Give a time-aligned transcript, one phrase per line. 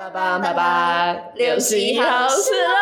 [0.00, 2.72] 爸爸爸爸，六十一号是喽！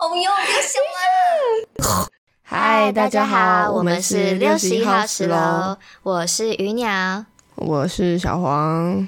[0.00, 2.08] 哦哟，又凶了！
[2.40, 7.26] 嗨，大家好，我们是六十一号十楼，我是鱼鸟，
[7.56, 9.06] 我是小黄，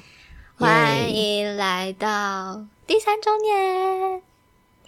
[0.55, 4.21] 欢迎来到第三周年，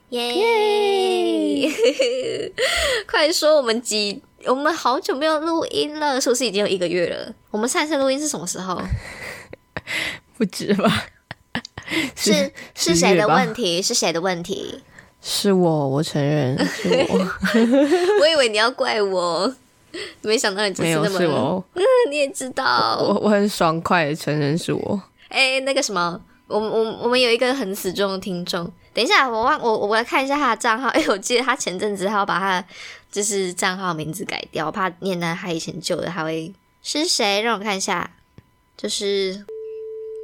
[0.09, 1.71] 耶！
[3.09, 7.33] 快说我们几，我们好久没有录音了，是不是已经有一个月了？
[7.49, 8.79] 我们上次录音是什么时候？
[10.37, 10.87] 不止吧？
[12.15, 13.81] 是是谁的问题？
[13.81, 14.81] 是谁的问题？
[15.21, 17.17] 是我，我承认是我。
[18.21, 19.53] 我以为你要怪我，
[20.21, 21.63] 没想到你真是那么……
[21.73, 25.01] 嗯，你也知道，我我很爽快的承认是我。
[25.27, 28.71] 哎，那个什么，我我我们有一个很死忠的听众。
[28.93, 30.87] 等一下，我忘我我来看一下他的账号。
[30.95, 32.63] 哎，我记得他前阵子他要把他
[33.11, 37.41] 就是账号名字改掉，我怕念到他以前旧的，他会是谁？
[37.41, 38.11] 让我看一下，
[38.77, 39.45] 就是。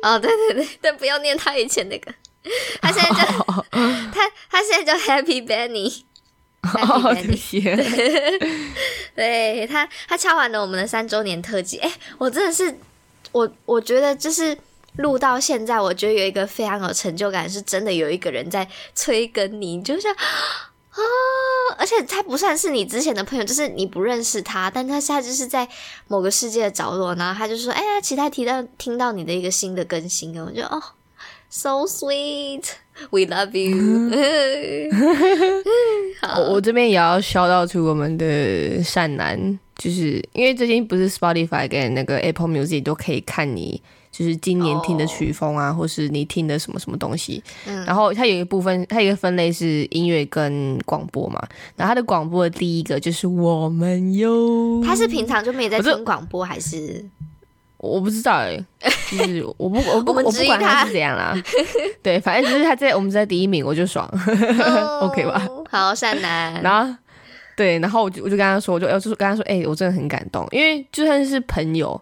[0.05, 2.14] 哦，对对对，但不要念他以前那个，
[2.80, 3.26] 他现在叫
[4.14, 6.03] 他他现在叫 Happy Benny，
[9.16, 12.78] 对 他他敲完了我们的三周年特辑，哎，我真的是
[13.31, 14.56] 我我觉得就是
[14.97, 20.16] 录到现在，我觉得有一个非常有成就感，是真的有一个人在催更你，就像。
[20.95, 21.75] 啊！
[21.77, 25.67] 而且他不算是你之前的朋友，就是你不认识他，但他现在就是在
[26.07, 30.31] 某个世界的角落，然后他就说：“哎呀，其他提到听到你的一个新的更新。
[30.41, 30.81] ”我就哦
[31.49, 34.09] ，so sweet，we love you。
[36.38, 43.80] 我我这边也要 shout out 我们的善男，就是因为最近不是 Spotify 跟那个 Apple Music 都可以看你。
[44.17, 47.44] 就是今年听的曲风啊，或是你听的什么什么东西，
[47.86, 51.38] 然后它有一部分，它一个分类是音乐跟广播嘛。
[51.75, 54.81] 然后它的广播的第一个就是我们哟。
[54.86, 57.03] 他是平常就没在听广播，还是
[57.75, 58.58] 我不知道哎，
[59.11, 61.36] 就是 我不我不我不管他是怎样啦。
[62.02, 64.09] 对，反正就是他在我们在第一名，我就爽，
[65.03, 65.45] OK 吧？
[65.69, 66.61] 好善男。
[66.63, 66.95] 然后
[67.56, 72.00] 对，然后我就我就跟他说，我就要就是跟他说，哎，我真的很感动，因为就算是朋友。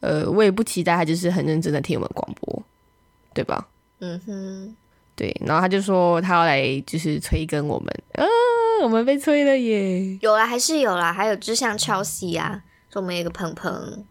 [0.00, 2.62] 呃，我也不期待他就是很认真的听我们广播，
[3.32, 3.66] 对吧？
[3.98, 4.76] 嗯哼，
[5.16, 5.34] 对。
[5.44, 8.24] 然后他就说他要来就是催更我们，啊，
[8.82, 10.18] 我们被催了耶！
[10.20, 12.62] 有啦，还是有啦，还有就像 Chelsea 啊，
[12.92, 14.04] 说我们有个鹏鹏。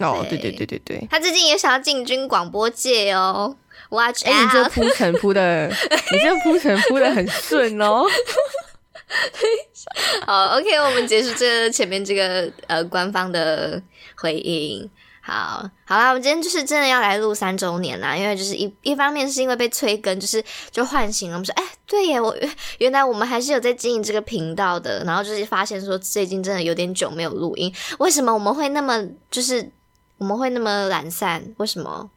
[0.00, 3.56] 哦，对对对对对，他最近也想要进军广播界哦。
[3.90, 8.04] Watch，哎，你这铺陈铺的，你这铺陈铺的很顺哦。
[10.26, 13.82] 好，OK，我们结束这前面这个呃官方的
[14.16, 14.88] 回应。
[15.22, 22.34] 好，好啦，我们今天就是真的要来录三周年啦，因为就是一一方面是因为被催更，就是就唤醒了我们说，哎，对耶，我
[22.78, 29.70] 原来我们还是有在经营这个频道的，然后就是发现说最近真的有点久没有录音，为什么我们会那么就是
[30.18, 31.44] 我们会那么懒散？
[31.58, 32.10] 为什么？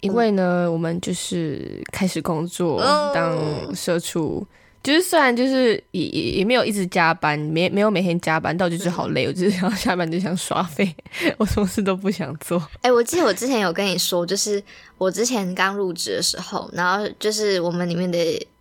[0.00, 2.80] 因为呢，我们就是开始工作
[3.12, 4.44] 当社畜。
[4.82, 10.94] 就是虽然就是也也也没有一直加班，没没有每天加班，到就是好累，我就是想下班就想刷废，
[11.36, 12.62] 我什么事都不想做。
[12.80, 14.62] 哎，我记得我之前有跟你说，就是
[14.96, 18.18] 我之前刚入职的时候，然后就是我们里面的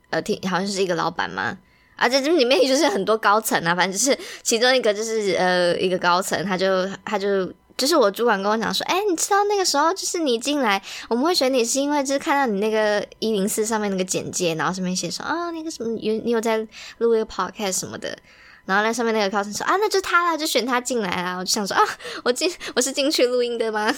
[0.10, 1.58] 呃，听好像是一个老板嘛，
[1.96, 7.52] 而且这里面就是很多高层啊，反正就是其中一个就是呃一个高层，他就他就。
[7.78, 16.58] 就是我主管跟我讲说，哎，你知道那个时候就是你进来，我们会选你是因为就是看到你那个一零四上面那个简介，然后上面写说啊那个什么有你有在
[16.98, 18.18] 录一个 podcast 什么的，
[18.66, 21.38] 然后那上面那个考生说啊那就他啦，就选他进来啦。
[21.38, 21.84] 我就想说啊，
[22.24, 23.96] 我进我是进去录音的吗？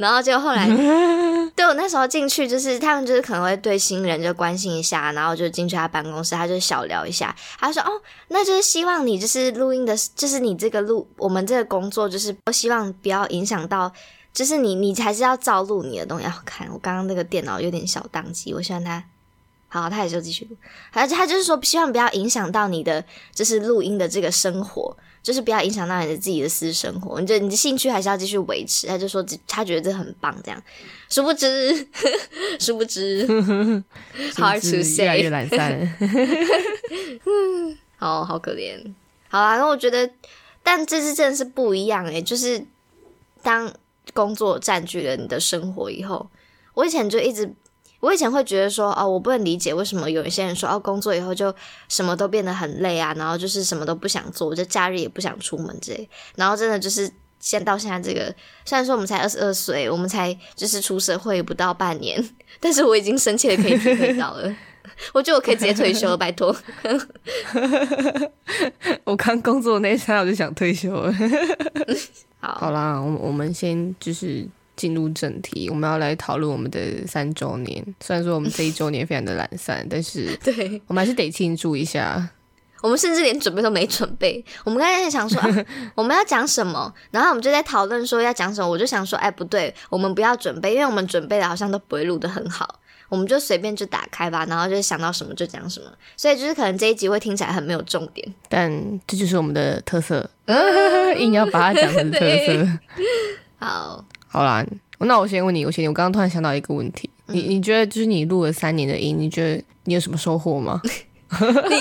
[0.00, 0.66] 然后就后来，
[1.54, 7.36] 对我那时候进去，就是他们就是可能会对新人就关心一下，然后就进去他办公室，他就小聊一下。
[7.58, 7.90] 他说：“哦，
[8.28, 13.92] 那就是希望你就是录音的，就是你这个录我们这个工作，就是不希望不要影响到，
[14.32, 16.24] 就是你你还是要照录你的东西。
[16.24, 19.04] 要看我刚刚那个电脑有点小宕机，我希望他
[19.68, 20.56] 好，他也就继续录。
[20.92, 28.86] 而且他就是说，希望不要影响到你的就是录音的这个生活。”就是不要影响到你的自己的私生活，你就你的兴趣还是要继续维持。
[28.86, 30.62] 他就说他觉得这很棒，这样。
[31.08, 31.86] 殊不知，
[32.58, 33.26] 殊不知，
[34.34, 35.96] hard to say，越来越懒散。
[37.26, 38.80] 嗯，好好可怜。
[39.28, 40.10] 好啊，那我觉得，
[40.62, 42.64] 但这次真的是不一样诶，就是
[43.42, 43.72] 当
[44.12, 46.28] 工作占据了你的生活以后，
[46.74, 47.52] 我以前就一直。
[48.00, 51.54] 我以前会觉得说，哦，我不能理解为什么有一些人说，哦，工作以后就
[51.88, 56.08] 什么都变得很累啊，然后就是什么都不想做，就假日也不想出门之类。
[56.34, 62.26] 然后真的就是现到现在这个， 虽然说我们才二十二岁，我们才就是出社会不到半年，
[62.58, 64.56] 但是我已经深切的可以体会到了。
[65.12, 66.56] 我觉得我可以直接退休了，拜托。
[69.04, 71.12] 我刚工作那一刹我就想退休了。
[72.40, 74.48] 好，好啦，我我们先就是。
[74.80, 77.84] 进入正题，我们要来讨论我们的三周年。
[78.00, 82.30] 虽然说我们这一周年非常的懒散，但是 对我们还是得庆祝一下。
[82.80, 84.42] 我们甚至连准备都没准备。
[84.64, 85.38] 我们刚才在想说
[85.94, 88.66] 我们要讲什么，然后我们就在讨论说要讲什么。
[88.66, 92.80] 我就想说，哎，不对，我们不要准备，因为我们准备的好像都不会录的很好。
[93.10, 95.86] 我们就随便就打开吧，然后就想到什么就讲什么。
[96.16, 98.72] 所以就是可能这一集会听起来很没有重点，但
[99.06, 100.30] 这就是我们的特色，
[101.18, 102.66] 硬要把它讲成特色。
[103.58, 104.64] 好，好啦，
[105.00, 110.80] 那我先问你，我先，我刚刚突然想到一个问题，你你觉得就是你录了三年的音，你觉得你有什么收获吗？
[111.30, 111.76] 你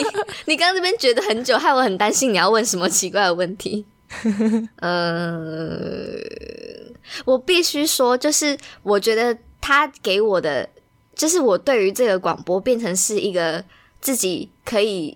[0.46, 3.86] 你刚刚这边觉得很久，害我很担心你要问什么奇怪的问题。
[4.82, 6.16] 呃，
[7.26, 10.68] 我必须说，就是我觉得他给我的，
[11.16, 13.64] 就是我对于这个广播变成是一个
[14.02, 15.16] 自己可以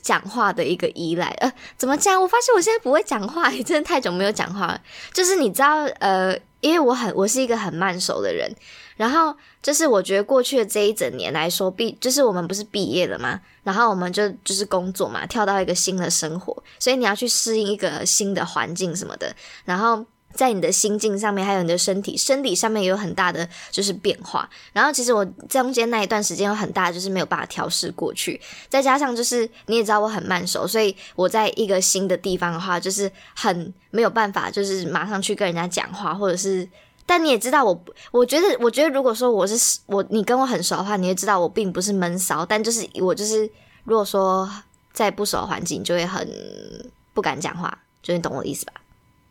[0.00, 1.26] 讲话的一个依赖。
[1.38, 2.20] 呃，怎么讲？
[2.22, 4.80] 我发现我现在不会讲话，真的太久没有讲话了。
[5.12, 8.54] 就是你知道，呃，因为我很我是一个很慢熟的人。
[8.96, 9.32] 然后
[9.62, 19.32] 就是我觉得过去的这一整年来说，毕就是我们不是毕业了嘛，然后我们就就是工作嘛，跳到一个新的生活，所以你要去适应一个新的环境什么的。
[19.64, 20.04] 然后
[20.38, 24.48] 在你的心境上面，还有你的身体，身体上面也有很大的就是变化。
[24.72, 36.68] 然后其实我中间那一段时间有很大就是没有办法调试过去，再加上就是你也知道我很慢熟，所以我在一个新的地方的话，就是很没有办法，就是马上去跟人家讲话，或者是。
[37.04, 43.50] 但你也知道我，我觉得，我觉得如果说我是我，你跟我很熟的话，你会知道我并不是闷骚，但就是我就是，
[43.84, 44.46] 如果说
[44.92, 46.28] 在不熟的环境，就会很
[47.14, 48.74] 不敢讲话，就你懂我的意思吧？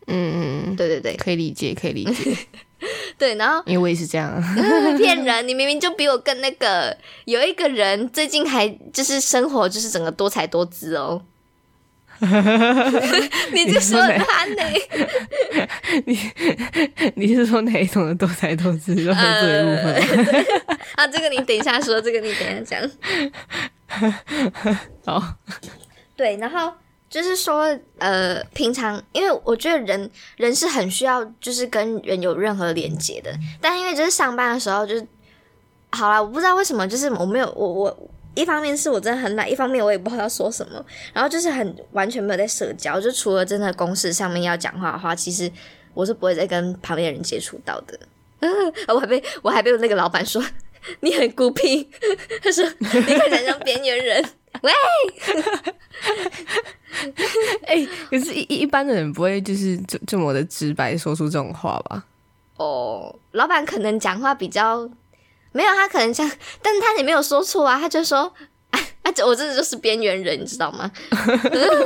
[0.08, 2.36] 嗯嗯嗯，对对对，可以理解，可以理解。
[3.18, 4.42] 对，然后因为我也是这样，
[4.98, 6.96] 骗人，你明明就比我更那个。
[7.24, 11.22] 有一个人最近还就是生活就是整个多才多姿哦。
[13.52, 14.62] 你就说他呢？
[16.04, 16.18] 你
[17.14, 20.46] 你是说哪一种的多才多姿都喝醉部分？
[20.96, 22.90] 啊，这个你等一下说，这个你等一下讲。
[25.04, 25.34] 好，
[26.16, 26.72] 对，然后
[27.10, 35.06] 就是说，呃，平常因为我觉得人人是很需要，就是跟人有任何连接的，但因为就是上班的时候，就是
[35.90, 38.08] 好了，我不知道为什么，就是我没有我我。
[38.34, 45.50] 一方面是我真的很懒，一方面我也不知道要说什么，然后就是很完全没有在社交，就除了真的公事上面要讲话的话，其实
[45.92, 47.98] 我是不会再跟旁边人接触到的。
[48.94, 50.40] 我还被我还被那个老板说
[51.00, 51.90] 你很孤僻，
[52.40, 54.24] 他说你看起来像边缘人。
[54.62, 54.72] 喂，
[57.66, 62.04] 哎，可是，一一般的人不会就是这这么的直白说出这种话吧？
[62.56, 64.88] 哦，老板可能讲话比较。
[65.50, 66.30] 没有，他可能像，
[66.60, 68.32] 但是他也没有说错啊，他就说，
[68.70, 68.78] 啊，
[69.26, 70.92] 我真的就是边缘人，你知道吗？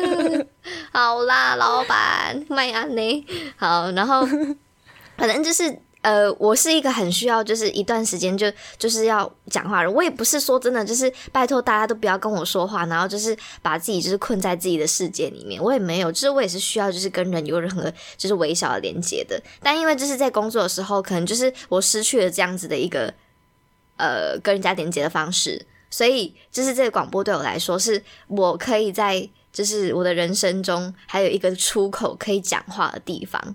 [0.93, 3.27] 好啦，老板，麦安呢？
[3.57, 4.27] 好，然后
[5.17, 8.47] 反正就是，呃，我是一个很需要，就是一段时间就
[8.77, 9.93] 就是要讲话人。
[9.93, 15.63] 我也不是说真的，就是拜托大家都不要跟我说话，然后就是把自己就是困在自己的世界里面。
[15.63, 19.43] 我也没有，就是我也是需要，就是跟人有任何就是微小的连接的。
[19.63, 23.13] 但因为就是在工作的时候，可能就是我失去了这样子的一个。
[23.99, 33.55] 呃，跟人家连接的方式，所以就是这个广播对我来说，是我可以在就是我的人生中还有一个出口可以讲话的地方。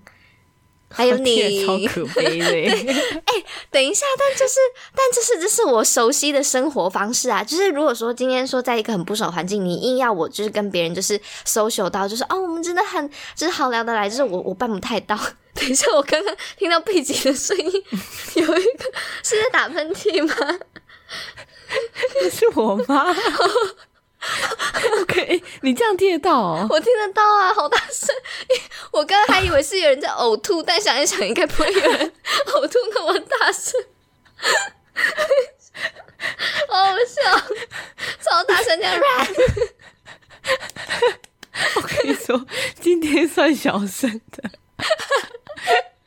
[0.98, 2.46] 还有你，超可悲的。
[3.26, 4.58] 哎，等一下，但就是，
[4.94, 7.44] 但就是这是我熟悉的生活方式啊。
[7.44, 15.18] 就是如果说今天说在一个很不爽环境，你硬要我就是跟别人就是 social 到，就是哦，我们真的很就是好聊得来，就是我我办不太到。
[15.54, 17.84] 等一下，我刚刚听到背景的声音，
[18.36, 18.84] 有一个
[19.22, 20.58] 是在打喷嚏吗？
[22.30, 23.14] 是我吗
[25.02, 26.66] OK，你这样听得到哦？
[26.70, 28.12] 我听得到啊，好大声！
[28.92, 32.12] 我刚刚还以为是有人在呕吐，但想一想，应该不会有人
[32.46, 33.80] 呕吐那么大声。
[36.68, 37.22] 好好笑，
[38.20, 38.98] 超大声这样。
[41.76, 42.44] 我跟你说，
[42.80, 44.50] 今天算小声的。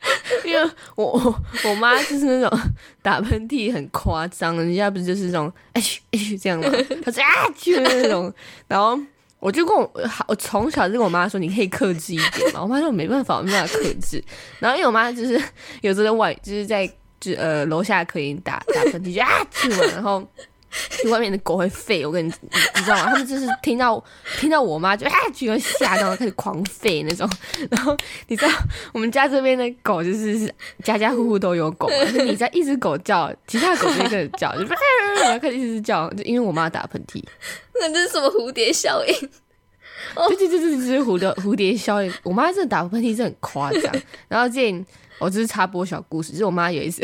[0.44, 2.60] 因为我我我妈就是那种
[3.00, 6.68] 打喷嚏很夸张，人家不就是那种哎哎这样吗？
[7.04, 8.32] 她说啊就那种，
[8.68, 8.98] 然后
[9.38, 9.90] 我就跟我
[10.28, 12.62] 我从小就跟我妈说，你可以克制一点嘛。
[12.62, 14.22] 我妈说我没办法，没办法克制。
[14.58, 15.40] 然后因为我妈就是
[15.82, 16.86] 有时候外就是在
[17.20, 20.26] 就呃楼下可以打打喷嚏就啊去嘛，然后。
[21.10, 23.10] 外面的狗会吠，我跟你你知道吗？
[23.10, 24.02] 他们就是听到
[24.38, 27.28] 听到我妈就啊，就会吓到开始狂吠那种。
[27.70, 27.96] 然后
[28.28, 28.52] 你知道
[28.92, 30.52] 我们家这边的狗就是
[30.82, 34.64] 家家户户都有狗，就你在一只狗叫，其他狗就开始叫，就
[35.20, 37.22] 然后开始一直叫，就因为我妈打喷嚏。
[37.74, 39.30] 那这是什么蝴蝶效应？
[40.28, 42.12] 对对对对，就是蝴蝶蝴蝶效应。
[42.22, 43.94] 我妈真的打喷嚏是很夸张。
[44.28, 44.72] 然后这
[45.22, 47.00] 我只是插播小故事，就是我妈有一次，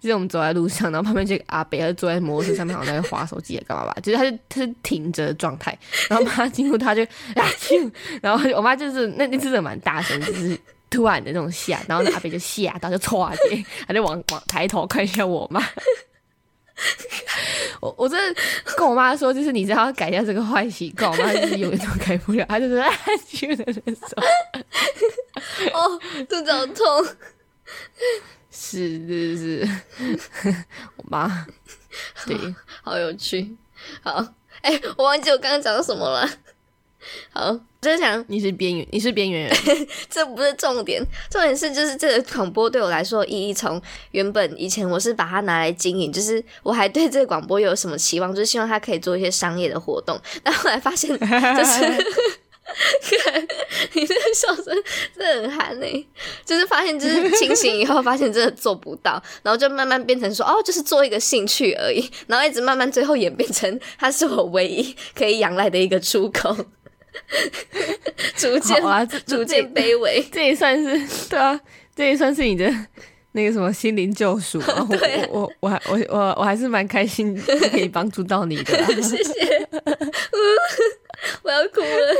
[0.00, 3.94] 就是我们走在路上，然后旁边这个阿伯他坐在摩托车上面，好像在划手机，干嘛吧？
[4.02, 5.78] 就是他就他是停着状态，
[6.08, 7.90] 然后妈经过他就啊啾，
[8.20, 10.58] 然后我妈就是那那真的蛮大声，就是
[10.90, 15.62] 突然的那种吓，然后阿伯就吓到就唰的，他就往往抬头看一下我妈。
[17.80, 18.40] 我我真的
[18.76, 22.92] 跟我妈说，就是你知道改一下这个坏习惯，我妈就是永远都改不了，她就是安
[23.28, 24.24] 静的那种。
[25.72, 26.84] 哦，肚子好痛。
[28.50, 29.68] 是是是，
[30.96, 31.46] 我妈。
[32.26, 32.36] 对，
[32.82, 33.56] 好有趣。
[34.02, 34.24] 好，
[34.62, 36.28] 哎，我忘记我刚刚讲到什么了。
[37.32, 37.60] 好。
[37.82, 39.56] 就是想你是边缘，你是边缘人，
[40.08, 52.06] 这不是重点，重点是就是这个广播对我来说意义，从原本以前我是把它拿来经营，就是我还对这个广播有什么期望，就是希望它可以做一些商业的活动，但后来发现就是，
[53.92, 54.66] 你这个笑声
[55.16, 56.06] 真的很憨嘞，
[56.44, 66.56] 就是发现就是清醒以后发现真的做不到，然后就慢慢变成说哦，就是做一个兴趣而已，然后一直慢慢最后演变成它是我唯一可以仰赖的一个出口。
[68.36, 71.60] 逐渐啊，逐渐卑微， 这也算是对啊，
[71.94, 72.72] 这也算是你的
[73.32, 74.58] 那个什么心灵救赎。
[74.66, 77.38] 我我我还我我我还是蛮开心
[77.70, 79.68] 可以帮助到你的，谢谢。
[81.42, 82.14] 我要哭了，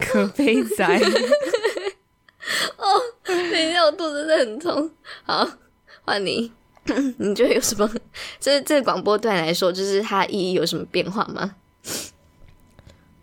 [0.00, 0.84] 可悲仔。
[2.76, 4.90] 哦，等一下，我肚子真的很痛。
[5.24, 5.48] 好，
[6.02, 6.50] 换你，
[7.18, 7.88] 你觉得有什么？
[8.40, 11.54] 这这个广播对你来说，就是它意义有什么变化吗？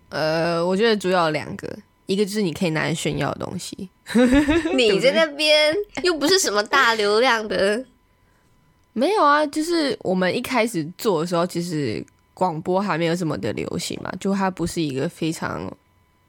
[0.10, 1.68] 呃，我觉得主要两个，
[2.06, 3.90] 一个就是你可以拿来炫耀的东西。
[4.74, 7.84] 你在那边又不是什么大流量的，
[8.94, 9.46] 没有啊。
[9.48, 12.06] 就是我们一开始做的时候，其实
[12.38, 15.68] 广播还没有这么的流行嘛，就它不是一个非常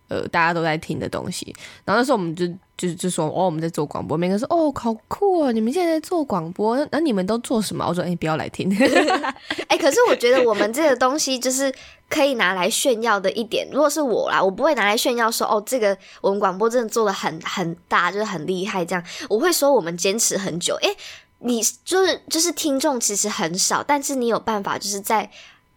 [0.08, 1.54] 呃大家都在听的东西。
[1.84, 2.46] 然后那时候我们就
[2.78, 5.52] 就就说哦，我们在做广播，每个人说哦，好酷啊！
[5.52, 7.84] 你们现在在做广播，那你们都做什么？
[7.86, 8.74] 我说哎，不要来听。
[9.68, 11.72] 哎，可是我觉得我们这个东西就是。
[12.10, 19.04] 可以拿来炫耀的一点，如果是我啦，我不会拿来炫耀说哦，这个我们广播真的做的很很大，就是很厉害这样。
[19.28, 20.88] 我会说我们坚持很久，诶，
[21.40, 25.30] 你就是就是听众其实很少，但是你有办法就是在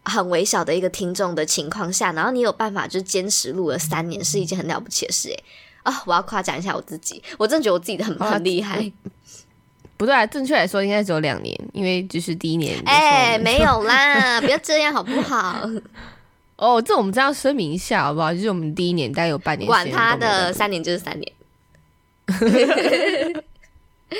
[0.04, 5.44] 很微小的一个听众的情况下，然后你有办法就坚持录了三年，是一件很了不起的事诶。
[5.82, 8.90] 啊，我要夸奖一下我自己，我真的觉得我自己的很很厉害。
[9.96, 12.80] 不对，啊正确来说应该只有两年，因为就是第一年。
[12.84, 15.68] 哎，没有啦，不要这样好不好？
[16.56, 18.32] 哦，这我们这样声明一下好不好？
[18.32, 21.32] 就是我们第一年大概有半年，管他的，三年就是三年。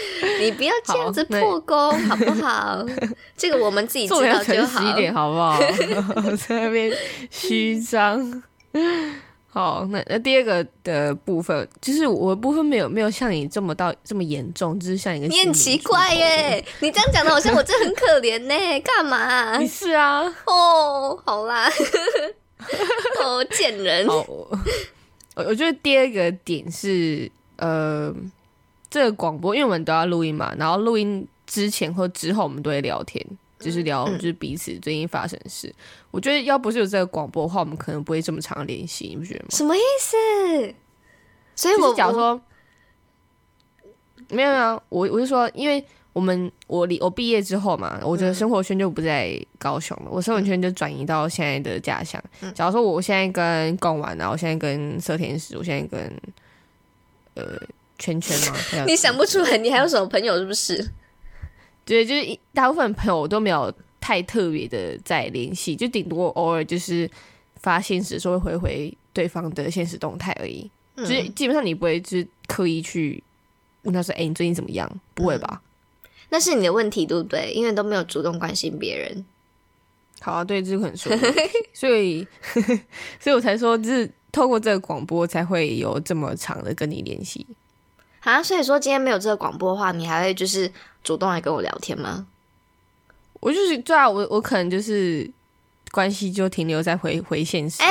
[0.40, 2.84] 你不要这样子破功好不好？
[3.36, 5.58] 这个我们自己知道就好一点，好不好？
[6.48, 6.92] 在那边
[7.30, 8.42] 虚张。
[9.54, 19.58] 好，那那第二个的部分，就是我的部分没有没有像你这么到这么严重，就是像一个你很奇怪耶，你这样讲的好像我真的很可怜呢，干嘛？
[19.58, 21.70] 你是啊，哦，好啦，
[23.22, 24.06] 哦，贱人。
[24.06, 24.58] 我
[25.34, 28.10] 我觉得第二个点是，呃，
[28.92, 33.26] 这个广播，因为我们都要录音嘛，然后录音之前或之后，我们都会聊天。
[33.58, 35.72] 就是聊，就是彼此最近发生的事。
[36.10, 39.50] 我觉得要不是有这个广播的话，我们可能不会这么长联系，你不觉得吗？
[39.50, 40.74] 什么意思？
[41.54, 42.42] 所以我假如说
[44.30, 52.20] 没有没有，我我是说，因为我们我离我毕业之后嘛，我的生活圈就不在高雄了，我生活圈就转移到现在的家乡。
[52.56, 56.12] 假如说我现在跟贡丸，然后我现在跟色天使，我现在跟
[57.34, 57.64] 呃
[58.02, 60.84] 圈圈吗，你想不出来，你还有什么朋友是不是？
[61.84, 67.08] 对，就是大部分朋友都没有太特别的在联系，就顶多偶尔就是
[67.60, 70.68] 发现时说会回回对方的现实动态而已。
[70.96, 73.22] 就是基本上你不会就是刻意去
[73.82, 75.62] 问他说：“哎，你最近怎么样？”不会吧？
[76.28, 77.52] 那是你的问题，对不对？
[77.52, 79.24] 因为都没有主动关心别人。
[80.20, 81.12] 好啊，对，这个很说，
[81.72, 82.26] 所以
[83.18, 87.46] 所以我才说，就是透过这个广播才会有这么长的跟你联系。
[88.22, 90.70] 啊，所以说今天没有这个广播的话，你还会就是
[91.02, 92.26] 主动来跟我聊天吗？
[93.40, 95.28] 我就是对啊，我我可能就是
[95.90, 97.82] 关系就停留在回回现实，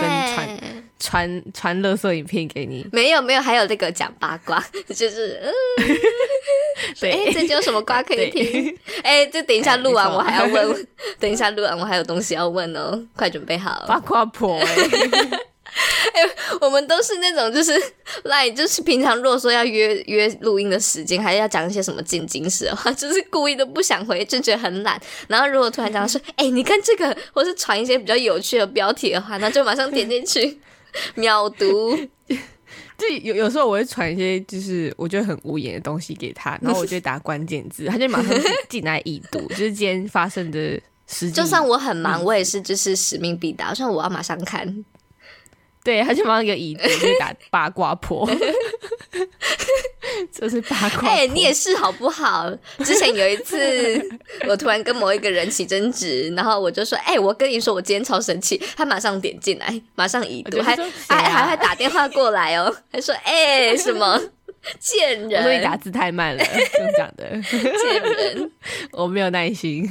[0.00, 0.58] 跟传
[1.00, 2.86] 传传乐色影片给你。
[2.92, 5.52] 没有没有，还有那个讲八卦， 就是嗯，
[7.00, 8.78] 对，这有什么瓜可以 听？
[9.02, 10.86] 哎，这等一下录完我还要问，
[11.18, 14.60] 等一下录完我还有东西要问哦，快准备好八卦婆
[16.60, 17.72] 我们都是那种就是
[18.24, 25.00] 赖，就是平常如果说要约约录音的时间，还是要讲一些什么进京史的话， 就是故意都不想回，就觉得很懒。
[25.28, 30.60] 然后如果突然讲说，哎，你看这个，或是传一些比较有趣的标题的话，那就马上点进去。
[31.14, 31.98] 秒读。
[32.98, 38.32] 就有有时候我会传一些就是我觉得很无言的东西给他，然后我就打关键字，他就马上
[38.68, 44.84] 进来已读，就是今天发生的事就算我很忙，我也是就是使命必达，算我要马上看。
[45.84, 48.28] 对，他就马上一个已读，就打 八卦婆。
[50.32, 51.08] 这是八卦。
[51.08, 52.48] 哎，你也是好不好？
[52.84, 54.00] 之前有一次，
[54.46, 60.76] 我突然跟某一个人起争执，然后我就说：“哎，我跟你说，我今天超生气。”他马上点进来，马上已读，还
[61.08, 64.20] 还还会打电话过来哦，还说：“哎，什么
[64.78, 67.28] 贱人？”我说你打字太慢了，这样讲的。
[67.42, 68.50] 贱人，
[68.92, 69.84] 我没有耐心。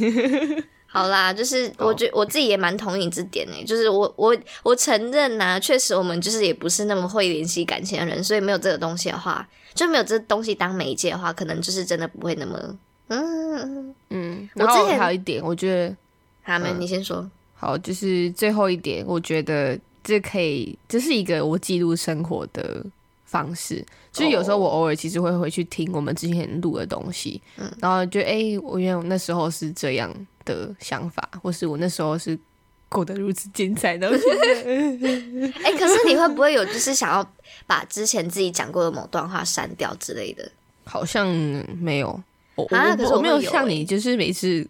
[0.91, 9.48] 好啦，就是我觉我自己也蛮同意这点呢，就是我我我承认呐，确实我们就是也不是那么会联系感情的人，所以没有这个东西的话。
[9.74, 14.50] 就没有这东西当媒介的话，可能就是真的不会那么嗯嗯。
[14.55, 15.95] 我之前还有一点，我觉得
[16.43, 22.86] 他们你先说好，就是最后一点，我觉得这可以，这是一个我记录生活的
[23.24, 23.81] 方式。
[24.12, 30.13] 就是有时候我偶尔其实会回去听我们之前录的东西，嗯，然后就哎，我原来我那时候是这样
[30.53, 32.38] 的想法，或是我那时候是
[32.89, 34.08] 过得如此精彩的。
[35.63, 37.34] 哎，可是你会不会有就是想要？
[37.67, 40.50] 把之前自己讲过的某段话删掉之类的，
[40.86, 41.27] 好像
[41.77, 42.08] 没有。
[42.70, 44.65] 啊，可是我没有像你，就是每次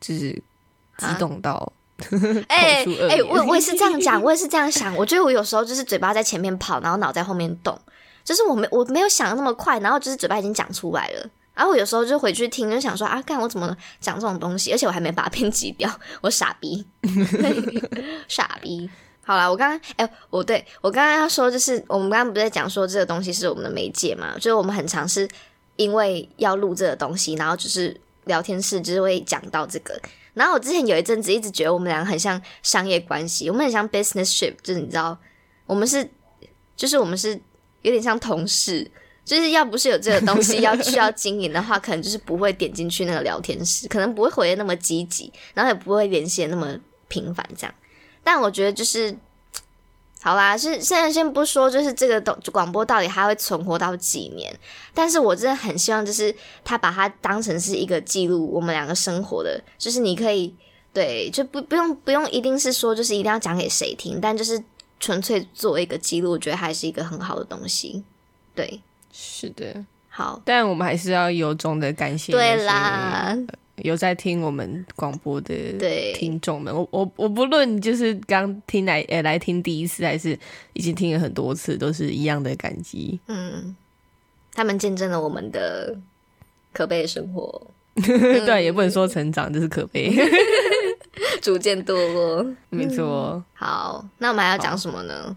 [0.00, 0.30] 就是
[0.98, 1.72] 激动到，
[2.48, 4.94] 哎哎，我我也是这样讲，我也是这样想。
[4.96, 7.78] 我觉得我有时候就是嘴巴在前面跑，然后脑在后面动，
[8.24, 11.28] 就是我没我没有想的那么快，然后就是嘴巴已经讲出来了。
[11.54, 15.90] 然后我有时候就回去听，就想说啊，看我怎么讲这种东西，而且我还没把它编辑掉，
[16.20, 16.86] 我傻逼，
[18.28, 18.88] 傻逼。
[19.24, 24.34] 好啦，我刚刚哎，我对我刚刚要说，就是我们刚刚不是在讲说这个东西是我们的媒介嘛？
[24.34, 25.28] 就是我们很常是
[25.76, 30.00] 因为要录这个东西，然后就是聊天室就是会讲到这个。
[30.34, 35.16] 然后我之前有一阵子一直觉得我们两个很像商业关系，我们很像 business ship，就是你知道，
[35.66, 36.08] 我们是
[36.74, 37.40] 就是我们是
[37.82, 38.90] 有点像同事，
[39.24, 46.76] 就是要不是有这个东西 要需要经营的话，可能就是不会点进去那个聊天室，可能不会回的那么积极，然后也不会联系的那么
[47.08, 47.74] 频繁，这样。
[48.24, 49.16] 但我觉得就是，
[50.20, 54.52] 好啦，是现在先不说，就是这个东广播到底还会存活到几年？
[54.94, 60.54] 但是我真的很希望，就是他把它当成是一个记录我们两个生活的，就是你可以
[60.92, 64.62] 对，就不不用不用一定是说，就是一定要讲给谁听，但就是
[65.00, 68.04] 纯粹作为一个记录，我觉得还是一个很好的东西。
[68.54, 68.80] 对，
[69.12, 73.36] 是的，好，但我们还是要由衷的感谢，对啦。
[73.76, 75.54] 有在听我们广播的
[76.14, 80.38] 听众们，我我我不论就是刚听来呃来听第一次，还是
[80.74, 83.18] 已经听了很多次，都是一样的感激。
[83.26, 83.74] 嗯，
[84.52, 85.96] 他们见证了我们的
[86.72, 90.14] 可悲的生活， 对，也不能说成长，就是可悲，
[91.40, 92.46] 逐渐堕落。
[92.68, 93.42] 没错。
[93.54, 95.36] 好，那我们还要讲什么呢？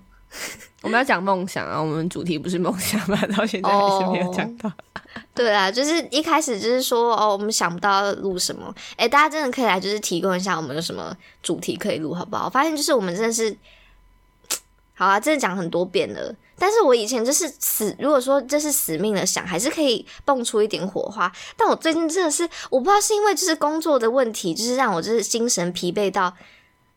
[0.86, 1.82] 我们要讲梦想啊！
[1.82, 3.20] 我们主题不是梦想吗？
[3.36, 4.72] 到现在还是没有讲到。
[5.34, 8.72] 对啊，就是一开始就是说哦，我们想不到录什么。
[8.96, 12.46] 哎，大家真的可以来就是提供一下我们有什么主题可以录，好不好？
[12.46, 13.58] 我发现就是我们真的是，
[14.94, 16.36] 好啊，真的讲很多遍了。
[16.60, 21.32] 但是我以前就是死，如果说这是死命的想，还是可以蹦出一点火花。
[21.58, 26.32] 但我最近真的是，我不知道是因为就是工作的问题，就是让我就是精神疲惫到。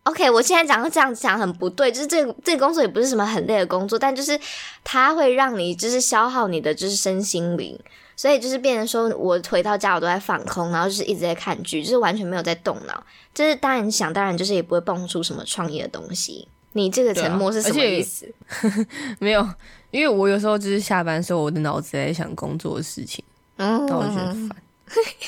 [0.08, 4.38] OK，我现在讲这样讲很不对，就是这个这个工作也不是什么很累的工作，但就是
[4.82, 7.78] 它会让你就是消耗你的就是身心灵，
[8.16, 13.04] 所以就是变成说我回到家我都在放空，然后就是一直在看剧，就是完全没有在动脑。
[13.34, 16.48] 就是当然想当然就是也不会蹦出什么创意的东西。
[16.72, 18.26] 你这个沉默是什么意思？
[19.20, 19.46] 没有，
[19.90, 23.22] 因为我有时候就是下班时候我的脑子在想工作的事情，
[23.56, 24.50] 嗯，那我觉得烦，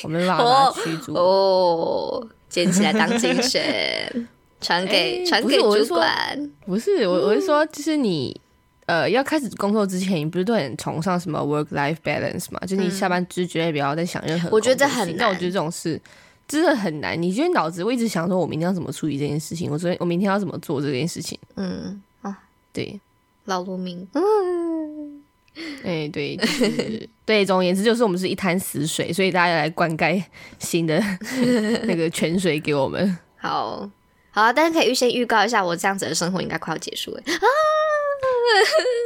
[0.05, 4.29] 我没办法驱逐哦，捡起来当精神。
[4.61, 8.39] 传给传给主管，不是我，我是说，就是你
[8.87, 12.59] 呃，要开始工作之前，你不是都很崇尚什么 work life balance 嘛？
[12.67, 14.49] 就你下班之绝对不要再想任何。
[14.51, 15.17] 我觉得这很难。
[15.19, 16.01] 但我觉得这种事
[16.49, 17.21] 真的很难。
[17.21, 19.71] 你觉得脑子我一直想说，我明天要怎么处理这件事情？
[19.71, 21.39] 我昨天我明天要怎么做这件事情？
[21.55, 22.37] 嗯啊，
[22.73, 22.99] 对，
[23.45, 24.05] 劳碌命。
[24.13, 25.23] 嗯，
[25.85, 27.47] 哎，对，就是对。
[27.47, 30.21] 总而言之，就是我们是一滩死水，所以大家要来灌溉
[30.59, 31.01] 新的
[31.87, 33.17] 那个泉水给我们。
[33.37, 33.89] 好。
[34.33, 37.33] 好啊，但是可以预先预告一下，我这样子的生活应该快要结束了 啊！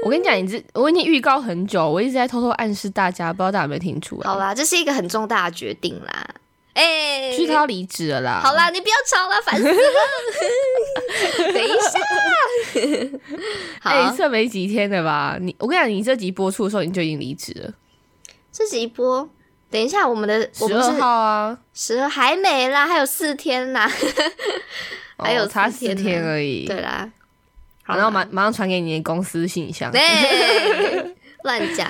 [0.05, 4.29] 我跟你讲，你这我已经预告很久，我一直在偷偷暗示大家，不知道大家有没有听出来？
[4.29, 6.27] 好啦，这是一个很重大的决定啦！
[6.75, 8.41] 哎，是他要离职了啦！
[8.43, 9.75] 好啦，你不要吵了，烦死了！
[11.53, 12.01] 等一下，
[13.91, 15.39] 哎，这没几天的吧？
[15.41, 17.73] 你我跟你讲，你这集播出的时候你就已经离职了。
[18.51, 19.29] 这集播，
[19.71, 23.89] 等一下，我们的十二号啊，十二还没啦，还有四天啦。
[25.19, 26.67] 还有差四天而已。
[26.67, 27.11] 对啦，
[27.83, 29.91] 好然后马马上传给你的公司信箱。
[29.93, 30.01] 对，
[31.45, 31.89] 乱讲，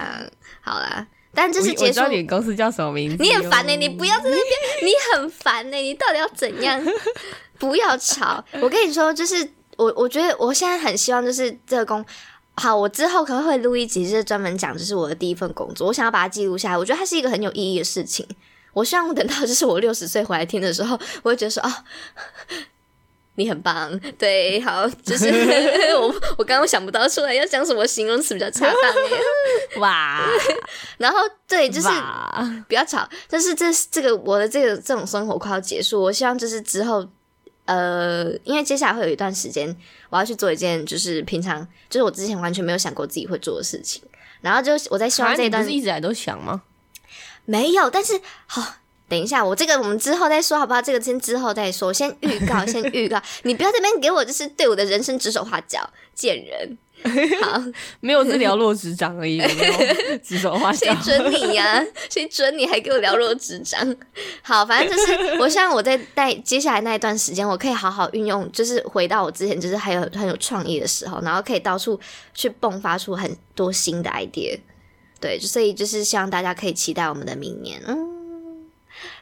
[0.61, 1.07] 好啦。
[1.37, 2.07] 但这是结束。
[2.09, 3.21] 你公司叫什么名字？
[3.21, 4.41] 你很烦呢，你不要在那边，
[4.85, 6.81] 你很烦呢，你到底要怎样？
[7.59, 8.45] 不要吵！
[8.61, 12.05] 我跟你说，就是我，我觉得我现在很希望，就是这个工
[12.55, 16.79] 好，我之后可能会录一集，就是专门讲，就是我的第一份工作，我想要把它记录下来。
[16.79, 18.25] 我觉得它是一个很有意义的事情。
[18.73, 21.85] 我希望等到就是我六十岁回来听的时候，我会觉得说啊。
[23.37, 25.29] 你很棒， 对，好，就是
[25.99, 30.25] 我我刚刚想不到出来要讲什么形容词比较恰当 哇，
[30.99, 31.18] 然后
[31.49, 31.88] 对，就是
[32.68, 37.05] 不要吵，但是这这个我的这个这种生活快要结束，我希望就是之后，
[37.64, 39.77] 呃，因为接下来会有一段时间，
[40.11, 44.01] 我要去做一件就是平常就是我之前完全没有想过自己会做的事情，
[44.40, 46.62] 然后就我在希望这一段是一直来都想吗？
[47.47, 48.77] 没有，但是好。
[49.09, 50.81] 等一下，我这个我们之后再说，好不好？
[50.81, 53.21] 这个先之后再说，先预告， 先预告。
[53.43, 56.79] 你不要这边给我就是对我的人生指手画脚，贱人。
[57.43, 57.62] 好，
[58.01, 60.95] 没有是寥落指掌而已， 没有指手画脚。
[61.03, 61.85] 谁准你呀？
[62.09, 63.95] 谁准你还给我寥落指掌？
[64.40, 72.01] 好，反正就是我希望我在在接下来那一段时间，我可以好好运用，就是回到我之前就是还有很有创意的时候，然后可以到处
[72.33, 74.59] 去迸发出很多新的 idea。
[75.21, 77.83] 对，所以就是希望大家可以期待我们的明年。
[77.87, 78.13] 嗯。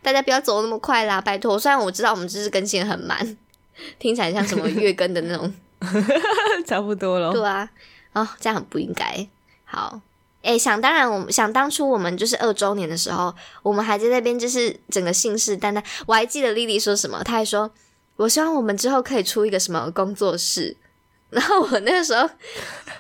[0.03, 1.59] 大家不要走那么快啦，拜托！
[1.59, 3.37] 虽然我知道我们只是更新很慢，
[3.99, 5.55] 听起来像什么月更的那种，
[6.67, 7.33] 差不多了。
[7.33, 7.69] 对啊，
[8.13, 9.27] 哦，这样很不应该。
[9.65, 10.01] 好，
[10.43, 15.83] 哎，想当然，我们想当初我们就是二周年的时候，我们还在那边就是整个信誓旦旦。
[16.07, 17.71] 我还记得丽丽说什么，她还说
[18.17, 20.77] ：“我希望我们之后可以出一个什么工作室。”
[21.31, 22.29] 然后我那个时候，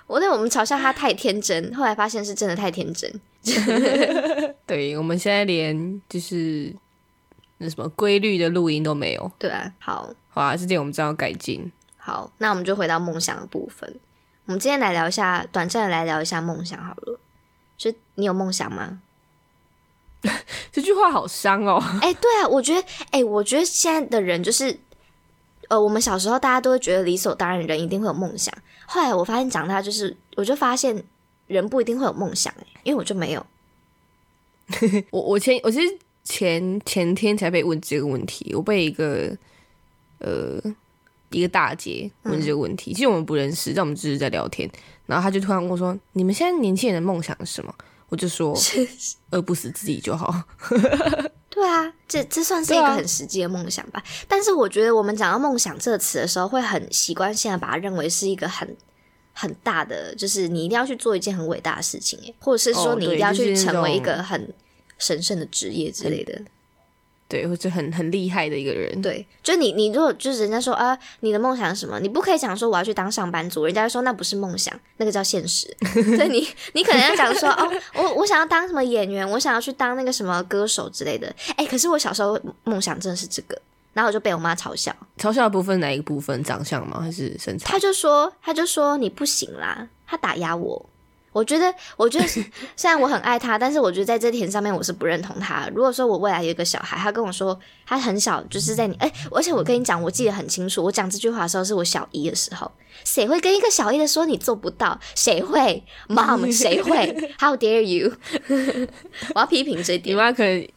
[0.06, 3.12] 我那我们嘲笑她太天真，后来发现是真的太天真。
[4.64, 6.74] 对，我们现在连就是
[7.62, 9.32] 那什么规律的录音都没有。
[9.38, 11.70] 对啊，好，好啊，这点我们正要改进。
[11.96, 13.98] 好，那我们就回到梦想的部分。
[14.46, 17.20] 我们今天来聊一下，短暂的来聊一下梦想好了。
[17.78, 19.00] 就你有梦想吗？
[20.72, 21.82] 这句话好伤哦。
[22.02, 24.78] 哎，对啊，我觉得，哎，我觉得现在的人就是，
[25.68, 28.54] 呃，我们小时候大家都会觉得理所当然，人一定会有梦想。
[28.86, 31.04] 后来我发现长大就是，我就发现。
[31.48, 33.46] 人不一定会有梦想因为我就没有。
[35.10, 39.36] 我我前我其实前前天才被问这个问题，我被一个
[40.18, 40.60] 呃
[41.30, 44.70] 一个大姐问这个问题，其实我们不认识，但我们只是在聊天，
[45.06, 47.74] 然后她就突然问我说：“你们现在年轻人的梦想是什么？”
[48.08, 48.56] 我就说
[49.30, 50.42] ：“饿不死自己就好。
[51.50, 54.02] ”对啊，这这算是一个很实际的梦想吧。
[54.26, 58.76] 但是我觉得我们讲到梦想这个词的时候，会很习惯性的把它认为是一个很。
[59.34, 64.52] 很大的，就是你一定要去做一件很伟大的事情，哎，或者是说你一定要去成为一个很
[65.02, 66.40] 神圣的职业之类的，
[67.28, 71.98] 对，或者很很厉害的一个人，对，就你你如果就是人家说啊，你的梦想是什么？
[71.98, 75.66] 你不可以讲说我要去当上班族，人家说那不是梦想，那个叫现实。
[76.16, 81.34] 所以你你可能要讲说哦，我我想要当什么演员，我想要去当那个什么歌手之类的。
[81.56, 83.60] 哎，可是我小时候梦想真的是这个。
[83.94, 86.42] 然后我就被我妈嘲笑，嘲笑的部分哪一个部分？
[86.42, 86.98] 长相吗？
[87.02, 87.72] 还是身材？
[87.72, 90.86] 他就说，他就说你不行啦，他打压我。
[91.32, 92.26] 我觉得，我觉得
[92.76, 95.68] 虽然我很爱他，但是我觉得在这点上面我是不认同他。
[95.74, 102.70] 如果说我未来有一个小孩，他跟我说他很小，就是在你哎，而且我跟你讲，我记得很清楚，我讲这句话的时候是我小一的时候。
[103.04, 105.00] 谁会跟一个小一的说你做不到？
[105.14, 108.12] 谁会？Mom， 谁会？How dare you？
[109.34, 110.14] 我要批评这点。
[110.14, 110.68] 你妈可能。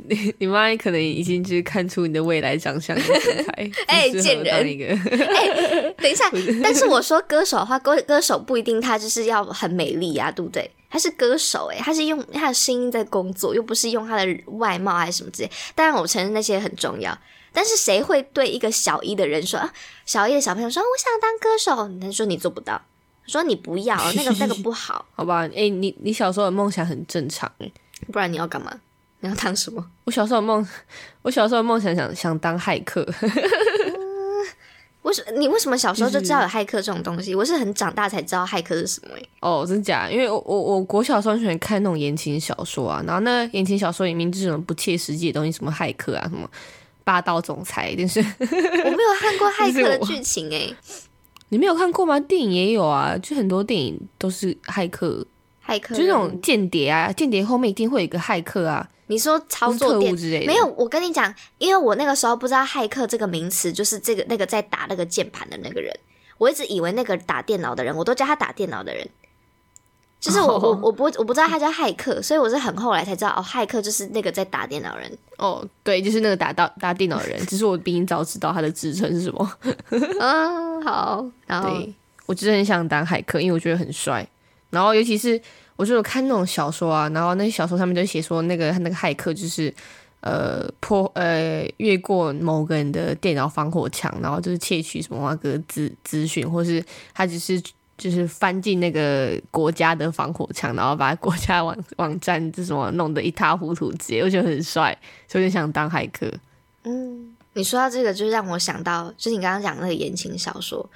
[0.08, 4.54] 你你妈可能已经就是看出你的未来长相身材，哎，贱人！
[4.56, 6.24] 哎，等一下，
[6.62, 10.70] 但是我说歌手的话，歌歌手不一定他就是要很美丽啊，对不对？
[10.90, 15.50] 他是歌手，哎，他是用他的声音在工作，又不是用他的外貌还是什么之类。
[15.74, 17.16] 当然，我承认那些很重要，
[17.52, 19.72] 但是谁会对一个小一的人说啊？
[20.04, 22.82] 小一的小朋友说我想当歌手，他说你做不到，
[23.26, 25.46] 说你不要那个那个不好， 好吧？
[25.54, 27.50] 哎，你你小时候的梦想很正常，
[28.12, 28.72] 不然你要干嘛？
[29.20, 29.86] 你要当什么？
[30.04, 30.66] 我小时候梦，
[31.22, 33.06] 我小时候梦想想想当骇客。
[35.10, 37.34] 为什你为什么小时候就知道有骇客这种东西？
[37.34, 39.28] 我是很长大才知道骇客是什么诶。
[39.40, 40.08] 哦，真假？
[40.08, 46.48] 因为我我我国小时候喜欢看那种言情小说啊，然后那言情小说里面这种不切实际的东西，什么骇客啊，什么
[47.02, 50.74] 霸道总裁，但是我没有看过 骇客的剧情诶。
[51.48, 52.20] 你没有看过吗？
[52.20, 55.26] 电影也有啊，就很多电影都是骇客，
[55.70, 58.88] 骇客就那种间谍啊，间谍后面一定会有一个骇客啊。
[59.06, 60.12] 你说操作电
[60.46, 60.66] 没有？
[60.76, 65.96] 我跟你讲，因为我那个时候不知道骇客这个名词，就是这个那个在打那个键盘的那个人，
[66.38, 69.08] 我一直以为那个打电脑的人，我都叫他打电脑的人，
[70.20, 75.18] 就是我我我不我不知道他叫骇客，所以我是很后来才知道哦，骇客就是那个在打电脑人。
[75.38, 79.58] 哦，对，就是那个打到打电脑的人， 只是我比你早知道他的职称是什么。
[79.90, 81.70] 嗯，好，然后。
[82.26, 84.24] 我就是很想当骇客，因为我觉得很帅。
[84.70, 85.40] 然后尤其是
[85.76, 89.72] 我就有看那种小说啊，然后那些小说上面就写说那个那个骇客就是
[90.20, 97.60] 呃破呃越过某个人的电脑防火墙，然后就是窃取什么那个资资讯，或是他只是
[97.96, 106.30] 就是翻进那个国家的防火墙，然后把国家网网站这什么弄得一塌糊涂，直接我觉得很帅，所以就想当骇客。
[106.84, 110.88] 嗯，你说到这个，就让我想到，就是你刚刚讲那个言情小说，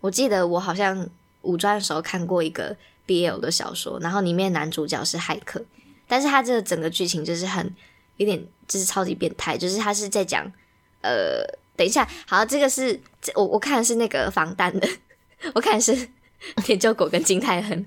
[0.00, 1.08] 我记得我好像
[1.42, 2.76] 五专的时候看过一个。
[3.06, 5.64] BL 的小说，然后里面男主角是骇客，
[6.08, 7.74] 但是他这个整个剧情就是很
[8.16, 10.44] 有点就是超级变态，就是他是在讲
[11.02, 11.44] 呃，
[11.76, 13.00] 等一下，好，这个是
[13.34, 14.88] 我我看的是那个防弹的，
[15.54, 16.08] 我看的是
[16.64, 17.86] 铁鹫狗跟金泰亨，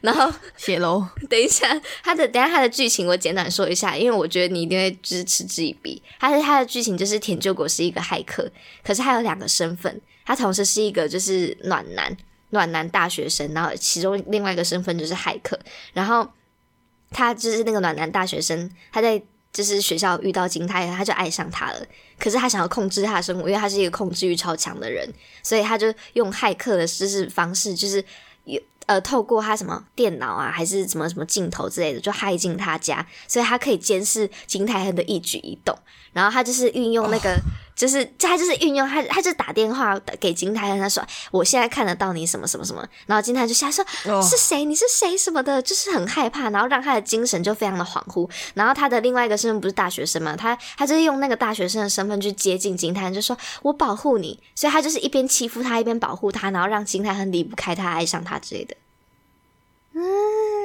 [0.00, 6.00] 然后写楼，等一下他的等下他的剧情我简短说一下，因为我觉得你一定会支持之以鼻。
[6.18, 8.50] 他是他的剧情就是田鹫狗是一个骇客，
[8.84, 12.16] 可是他有两个身份，他同时是一个就是暖男。
[12.50, 15.58] 暖男大学生，然后其中另外一个身份就是骇客，
[15.92, 16.28] 然后
[17.10, 19.20] 他就是那个暖男大学生，他在
[19.52, 21.86] 就是学校遇到金泰亨，他就爱上他了。
[22.18, 25.08] 可是他想要控制他的生活，因为他是一个控制欲超强的人，
[25.42, 28.04] 所以他就用骇客的知识方式，就是
[28.44, 35.76] 有呃透过他什么电脑啊，还是什么什么镜头之类的，就害进他家，所以他可以监视金泰亨的一举一动。
[36.12, 37.36] 然后他就是运用那个。
[37.80, 43.82] 就是他就是运用他，他就打电话给金泰亨，他说：“我现在看得到你什么什么什么。”然后金泰就下说
[44.22, 44.66] ：“是谁？
[44.66, 45.16] 你是谁？
[45.16, 48.28] 什么的？”就是很害怕，然后让他的精神就非常的恍惚。
[48.52, 50.36] 然后他的另外一个身份不是大学生嘛？
[50.36, 58.76] 他他就是用那个大学生的身份去接近金泰亨，就说：“我保护你。”所以他就是一边欺负他，一边保护他，然后让金泰亨离不开他，爱上他之类的。
[59.94, 60.59] 嗯。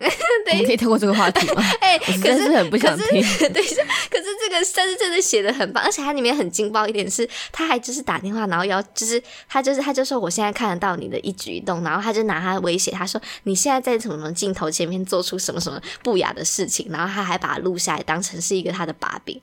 [0.50, 1.62] 我们可以跳过这个话题吗？
[1.80, 3.22] 哎，可是很不想听。
[3.52, 19.38] 等一下，可是这个但是真的写的很棒，而且它里面很劲爆一点是，他还就是打电话，然后要就是他就是他就说我现在看得到你的一举一动，然后他就拿他威胁他说你现在在什么什么镜头前面做出什么什么不雅的事情，然后他还把它录下来当成是一个他的把柄。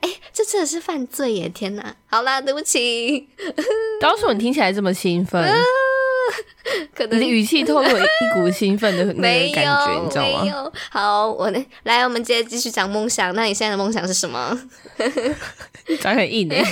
[0.00, 1.48] 哎，这真的是犯罪耶！
[1.48, 3.28] 天哪，好啦，对不起。
[4.00, 5.42] 当时你听起来这么兴奋。
[6.94, 10.72] 可能语气透露一股兴奋的那个感觉，你知道吗？
[10.90, 11.50] 好，我
[11.84, 13.34] 来，我们接着继续讲梦想。
[13.34, 14.58] 那你现在的梦想是什么？
[16.00, 16.64] 讲很硬诶，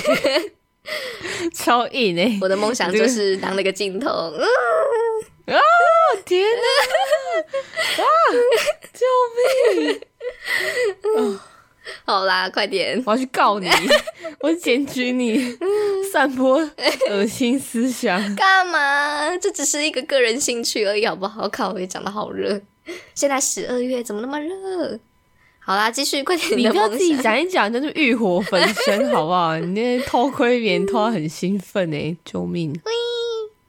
[1.53, 2.37] 超硬诶！
[2.41, 4.09] 我的梦想就是当那个镜头。
[4.09, 5.57] 啊！
[6.25, 8.03] 天哪！
[8.03, 8.05] 啊！
[8.93, 9.05] 救
[9.85, 9.99] 命！
[12.05, 13.01] 好啦，快点！
[13.05, 13.69] 我要去告你，
[14.41, 15.57] 我检举你
[16.11, 16.57] 散播
[17.09, 18.19] 恶心思想。
[18.35, 19.37] 干嘛？
[19.37, 21.47] 这只是一个个人兴趣而已，好不好？
[21.49, 22.59] 靠，我也讲的好热。
[23.13, 24.99] 现在十二月，怎么那么热？
[25.59, 26.57] 好啦，继续，快点！
[26.57, 29.55] 你不要自己讲一讲，真是欲火焚身，好不好？
[29.57, 32.73] 你那偷窥别人偷很兴奋哎，救命！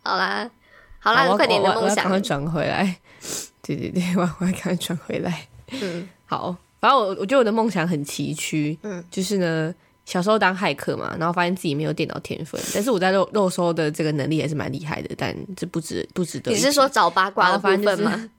[0.03, 0.51] 好啦，
[0.99, 2.97] 好啦，快点的梦想，赶快转回来。
[3.63, 5.47] 对对对，我我要赶快转回来。
[5.73, 6.57] 嗯，好。
[6.81, 9.75] 反正我我觉得我的梦想很崎岖，嗯，就是呢，
[10.07, 16.51] 小时候当骇客嘛，然后发现自己没有电脑天分，但是我在肉肉搜的这个能力还是蛮厉害的，但这不值不值得。
[16.51, 18.31] 你是说找八卦的部分吗？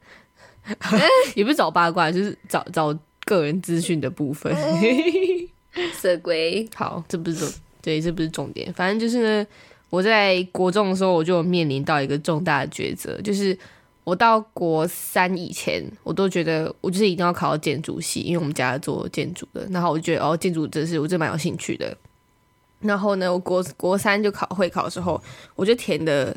[1.36, 4.52] 也不是找八卦，就是找找个人资讯的部分。
[5.94, 7.50] 色鬼，好，这不是重，
[7.82, 8.74] 对，这不是重点。
[8.74, 9.48] 反正就是呢，
[9.90, 13.58] 我在国中的时候，我就面临到一个重大的抉择，就是。
[14.12, 19.66] 我到国三以前，我都觉得我就是一定要考到建筑系，因为我们家做建筑的。
[19.72, 21.96] 然后我就觉得哦，建筑真是我真蛮有兴趣的。
[22.82, 25.24] 然后呢，我国国三就考会考的时候，
[25.56, 26.36] 我就填的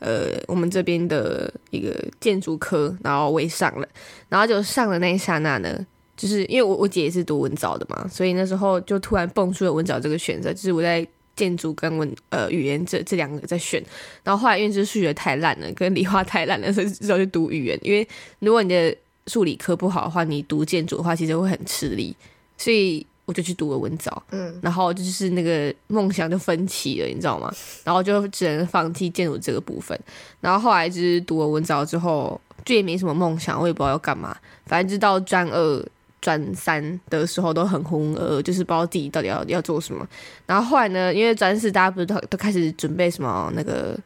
[0.00, 3.86] 呃我们这边的一个建筑科，然后我也上了。
[4.28, 11.06] 然后就上了那一刹那呢，就是因为我我姐也是读文藻的嘛，所以那时候就突然蹦出了文藻这个选择，就是我在。
[11.34, 13.82] 建筑跟文呃语言这这两个在选，
[14.22, 17.78] 然后后来因为就是数学太烂了，跟理化太烂了，所以只好去读语言。
[17.82, 18.06] 因为
[18.40, 18.94] 如果你的
[19.26, 22.14] 数理科不好的话，你读建筑的话其实会很吃力，
[22.58, 24.22] 所以我就去读了文藻。
[24.30, 27.52] 嗯，然后就是那个梦想就分歧了，你知道吗？
[27.84, 29.98] 然后就只能放弃建筑这个部分。
[30.40, 35.86] 然后后来就是读了文藻之后，就也没什么梦想，我也不知道要干嘛，反正就到专二。
[36.22, 40.08] 专三的时候都很浑噩，就是不知道自己到底要要做什么。
[40.46, 43.98] 然后后来呢，因为专四大家不是都都开始准备什么那个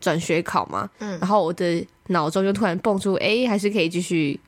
[0.00, 4.38] 转学考嘛，嗯，然后我的脑中就突然蹦出，哎，还是可以继续，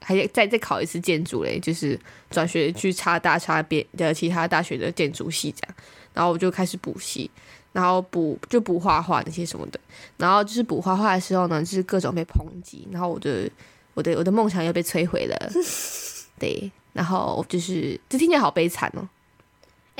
[0.00, 1.98] 还再再考一次建筑嘞，就是
[2.30, 5.76] 转学去插大插别的其他大学的建筑系这样。
[6.14, 7.30] 然后我就开始补习，
[7.72, 9.78] 然后补就补画画那些什么的。
[10.16, 13.50] 然后就是补画画的时候呢，就是各种被抨击，然后我的
[13.94, 15.52] 我的我的梦想又被摧毁了。
[16.42, 19.08] 对，然后就是这听起来好悲惨哦。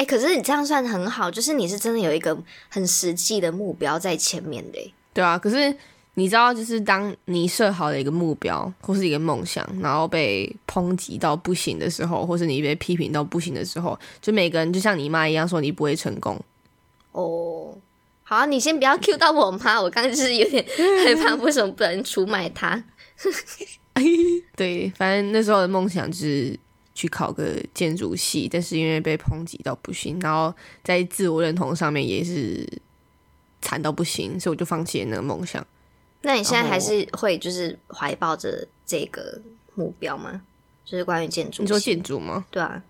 [0.05, 2.37] 可是你这样算很好，就是你是真的有一个
[2.68, 4.92] 很实际的目标在前面的。
[5.14, 5.72] 对啊，可是
[6.14, 16.37] 你知道，就是当你设好了一个目标或是一个梦想，然后被抨击到不行的时候，或是你被批评到不行的时候，就每个人就像你妈一样说你不会成功。
[17.12, 17.72] 哦，
[18.24, 20.66] 好，你先不要 Q 到我妈，我刚刚就是有点
[21.05, 22.83] 害怕，为什么不能出卖她？
[24.57, 26.59] 对，反正那时候的梦想就是
[26.94, 32.66] 去考个建筑系，但是因为被抨击到不行，然后在自我认同上面也是
[33.61, 35.64] 惨到不行，所以我就放弃了那个梦想。
[36.22, 39.40] 那你现在还是会就是怀抱着这个
[39.74, 40.42] 目标吗？
[40.85, 41.62] 就是关于建筑？
[41.62, 42.44] 你说建筑吗？
[42.50, 42.83] 对啊，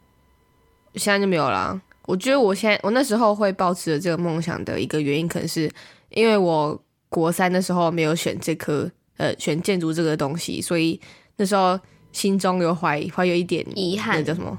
[0.95, 1.81] 现在就没有啦。
[2.07, 5.71] 我觉得我现在我那时候会抱持着这个梦想的一个原因，可能是
[6.11, 8.91] 因为我国三的时候没有选这科。
[9.17, 11.01] 呃，选建筑这个东西，所以
[11.37, 11.79] 那时候
[12.13, 14.59] 心中有怀怀有一点遗憾，那叫什么？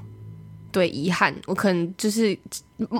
[0.72, 1.32] 对，遗憾。
[1.46, 2.36] 我可能就是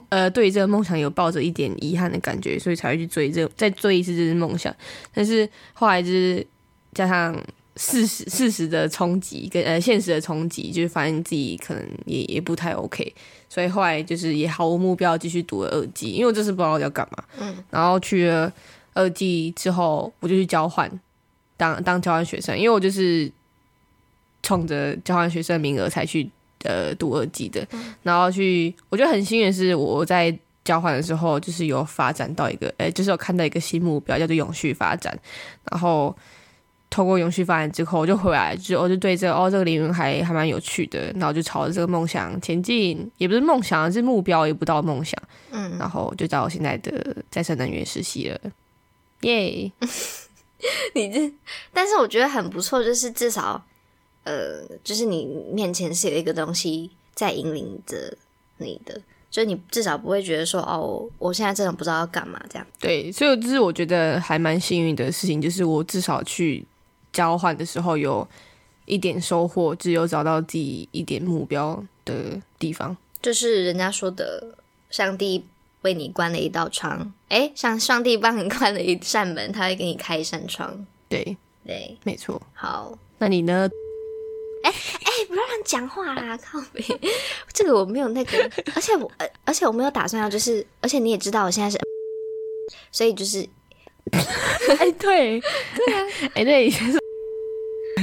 [0.08, 4.72] 呃，对这个梦想有抱着一点遗憾的感觉，所以才会去追这再追一次这个梦想。
[5.12, 6.46] 但是后来就是
[6.92, 7.34] 加上
[7.74, 13.12] 事实事实的冲击跟呃现实的冲击，就是发现自己可能也也不太 OK，
[13.48, 17.24] 所以后来就是也毫无目标继续读了二季，因为我这次不知道要干嘛。
[17.40, 18.52] 嗯，然后去了
[18.92, 20.88] 二季之后，我就去交换。
[21.56, 23.30] 当当交换学生，因为我就是
[24.42, 26.28] 冲着交换学生名额才去
[26.64, 27.66] 呃读二级的，
[28.02, 35.16] 然后去我觉得很幸运是我在交换的时候就是有发展到一个，哎，就是有看到一个新目标叫做永续发展，
[35.70, 36.16] 然后
[36.90, 48.40] 通过永续发展之后我就回来，就我就对这个哦这个领域还还蛮有趣的，然后就朝着这个梦想前进，也不是梦想，是目标，也不到梦想，嗯，然后就到现在的再生能源实习了，
[49.20, 49.70] 耶。
[50.94, 51.32] 你这，
[51.72, 53.64] 但是我觉得很不错，就是至少，
[54.24, 58.16] 呃，就是你面前是有一个东西在引领着
[58.58, 59.00] 你的，
[59.30, 62.66] 就你至少不会觉得说，哦，我现在真的不知道要干嘛这样。
[62.78, 66.64] 对，所以就是我觉得还蛮幸运的事情，就是我至少去
[67.12, 68.26] 交换的时候有
[68.86, 74.54] 一点收获，只有找到自己一点目标的地方，就是人家说的
[74.90, 75.44] 上帝。
[75.84, 80.84] 为你关了一道窗，哎，像上帝帮你关了一扇门，他会给你开一扇窗。
[81.08, 82.40] 对对，没错。
[82.54, 83.70] 好，那你呢？
[84.62, 86.36] 哎哎，不要乱讲话啦！
[86.42, 86.82] 靠背，
[87.52, 89.12] 这个我没有那个，而且我，
[89.44, 91.78] 而且我没有打算要，就是，而且你也知道我现在是，
[92.90, 93.46] 所以就是，
[94.78, 95.38] 哎，对
[95.76, 96.72] 对啊，哎，对。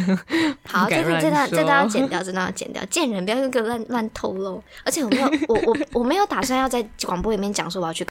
[0.68, 2.84] 好，这段这段这段要剪掉，这段要剪掉。
[2.86, 4.64] 贱人，不要给我乱乱透露。
[4.84, 8.06] 而且我没有，我我我没有打算要在广播里面讲说我要去。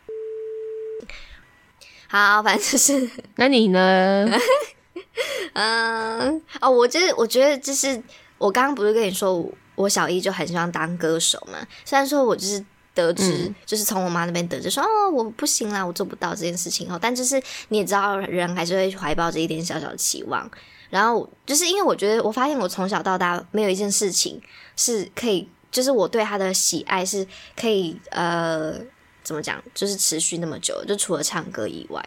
[2.09, 3.09] 好，反正就是。
[3.37, 4.29] 那你呢？
[5.53, 8.01] 嗯，哦，我就是我觉得就是
[8.39, 11.59] 我刚刚不是跟你说，我小一就很希望当歌手嘛。
[11.85, 16.91] 虽然说我就是得知，就是从我妈那边得知说，哦，我不行啦，我做不到这件事情。
[16.91, 20.51] 哦，但就是你也知道，人还是会怀抱着一点小小的期望。
[20.91, 24.41] 然后就是因为我觉得，我发现我从小到大没有一件事情
[24.77, 27.27] 是可以，就是我对他的喜爱是
[27.57, 28.75] 可以呃
[29.23, 32.05] 怎么讲，就是持续那么久，就除了唱歌以外。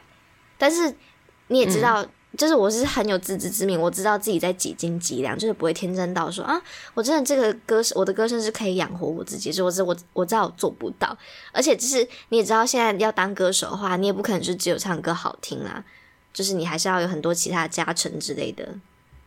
[0.58, 0.94] 但是
[1.48, 2.06] 你也知道，
[2.38, 6.62] 就是我是很有自知之明，我知道自己在几斤几两，就是不会天真到说啊，
[6.94, 11.18] 我真的这个歌声，我的歌声是可以养活我自己，就我我我知道我做不到。
[11.52, 15.84] 而且就是你也知道，现在要当歌手的话，你也不可能是只有唱歌好听啊。
[16.34, 18.68] 就是你还是要有很多其他的加成之类的，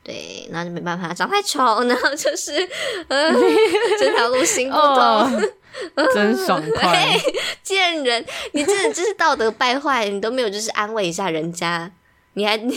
[0.02, 2.52] 对，那就没办法，长太丑，然后就是
[3.98, 5.50] 这条路行不通，
[6.12, 7.16] 真爽快，
[7.62, 11.90] 贱人，你真的就是道德败坏，你都没有就是安慰一下人家，
[12.34, 12.74] 你还你，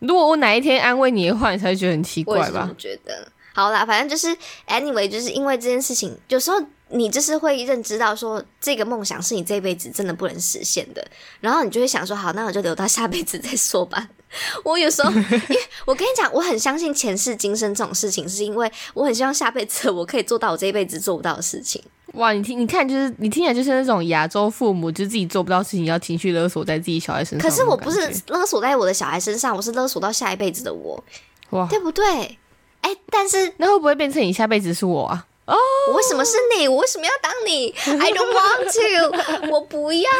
[0.00, 2.66] 如果我哪一天安慰你的话，你才会觉得很奇怪吧？
[2.70, 4.36] 我觉得，好啦，反正就是
[4.68, 6.58] anyway，就是因为这件事情，有时候。
[6.90, 11.04] 你就是会认知到说，这个梦想是你这辈子真的不能实现的，
[11.40, 14.08] 然后你就会想说，好，那我就留到下辈子再说吧。
[14.64, 21.82] 我有时候， 因为我跟你讲，我很相信前世今生这种事情，是因为我很希望下辈子我可以做到我这一辈子做不到的事情。
[22.14, 27.48] 哇，你听，你看，就是你听起来就是那种亚洲父母，就自己做不到事情，要情绪勒索在自己小孩身上。
[27.48, 31.02] 可是我不是勒索在我的小孩身上，我是勒索到下一辈子的我，
[31.50, 32.38] 哇，对不对？
[32.82, 35.26] 哎，但是那会不会变成你下辈子是我啊？
[35.46, 35.56] 哦，
[35.88, 36.66] 我为什么是你？
[36.66, 37.70] 我为什么要当你？
[37.84, 40.10] I don't want to， 我不要。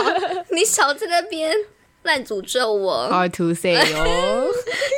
[0.50, 1.56] 你少在那边
[2.02, 3.08] 乱诅咒我。
[3.10, 4.46] Hard to say 哦，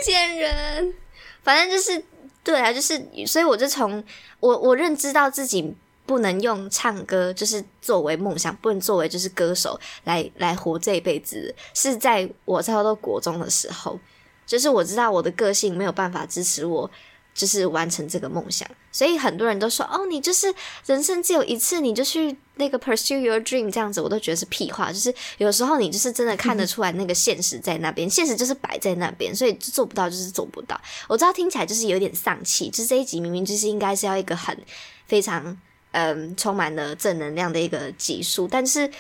[0.05, 0.95] 贱人。
[1.43, 2.03] 反正就是
[2.43, 4.03] 对啊，就是所以我就从
[4.41, 5.73] 我我认知到自己
[6.05, 14.01] 不能用唱歌就是作为梦想，不能作为就是歌手来来活这一辈子，是在我差不多国中的时候，
[14.45, 16.91] 就是我知道我的个性没有办法支持我。
[17.37, 18.67] 就是完成这个梦想。
[18.91, 20.53] 所以很多人都说，哦，你就是
[20.87, 24.91] 人生只有一次，你就去那个 pursue your dream 这样子，我都觉得是屁话。
[24.91, 30.81] 就是有时候你就是真的看得出来那个现实在那边，现实就是摆在那边，所以做不到就是做不到。
[31.07, 34.59] 我知道听起来就是有点丧气，就是这一集明明就是应该是要一个很
[35.07, 35.57] 非常
[35.93, 38.91] 嗯充满了正能量的一个集数，但是。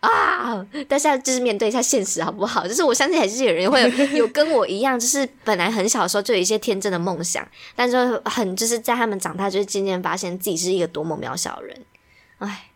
[0.00, 0.66] 啊！
[0.88, 2.64] 但是就是面对一下现实，好不好？
[2.68, 3.88] 就是我相信还是有人会有
[4.18, 7.46] 有跟我一样，就是本来很小的时候就有一些天真的梦想，
[7.76, 11.84] 但是很就是在他们长大，就是渐渐发现自己是一个多么渺小的人，
[12.38, 12.69] 唉。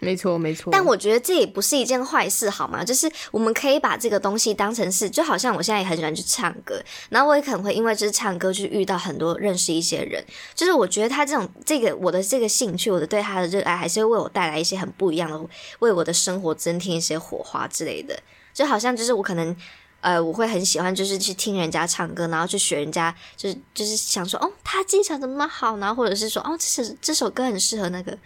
[0.00, 0.70] 没错，没错。
[0.70, 2.84] 但我觉得这也不是一件坏事，好吗？
[2.84, 10.24] 就是我们可以把这个东西当成是，就好像我现在也很喜欢去唱歌，然后我也可能会因为就是唱歌去遇到很多认识一些人。
[10.54, 15.44] 就是我觉得他这种这个我的这个兴趣，我的对他的热爱，还是会为我带来一些很不一样的，
[15.80, 18.16] 为我的生活增添一些火花之类的。
[18.54, 19.56] 就好像就是我可能
[20.00, 28.16] 呃，我会很喜欢就是去听人家唱歌，然后去学人家，就是就是想说哦，他技巧怎么好，然后或者是说哦，这首这首歌很适合那个。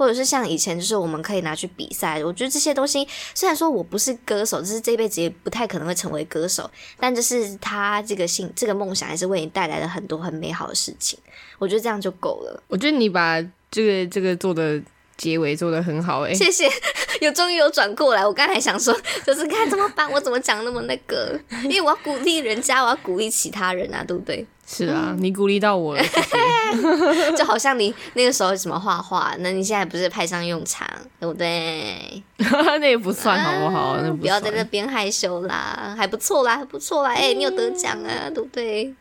[0.00, 2.24] 或者是像以前，就是我们可以拿去比赛。
[2.24, 11.18] 我觉得这些东西，虽然说我不是歌手，就是这辈子也不太可能会成为歌手，但就是他这个性、这个梦想，还是为你带来了很多很美好的事情。
[11.58, 12.62] 我觉得这样就够了。
[12.66, 14.80] 我觉得你把这个这个做的
[15.18, 16.66] 结尾做的很好，哎，谢谢。
[17.20, 21.38] 有终于有转过来，我刚才想说，就是看怎么办，我怎么讲那么那个？
[21.64, 24.46] 因为我要鼓励人家，我要鼓励其他人啊，对不对？
[24.72, 26.02] 是啊，你鼓励到我了，
[27.36, 32.22] 就好像你那个时候什么画画，那你现在不是派上用场，对不对？
[32.38, 33.96] 那也不算好不好？
[34.00, 38.94] 那不要在那边害羞啦，还不错啦，还不错啦，哎，你有得奖啊，对不对？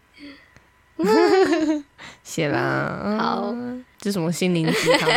[2.24, 3.54] 谢啦，好，
[4.00, 5.08] 这什么心灵鸡汤？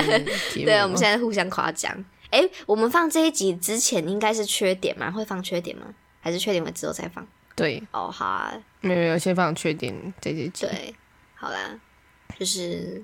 [0.54, 1.92] 对，我们现在互相夸奖。
[2.30, 5.10] 哎，我们放这一集之前应该是缺点吗？
[5.10, 5.86] 会放缺点吗？
[6.20, 7.26] 还是缺点会之后再放？
[7.54, 10.66] 对，哦，好啊，没有没有，先放确定这这集。
[10.66, 10.94] 对，
[11.34, 11.78] 好啦，
[12.38, 13.02] 就是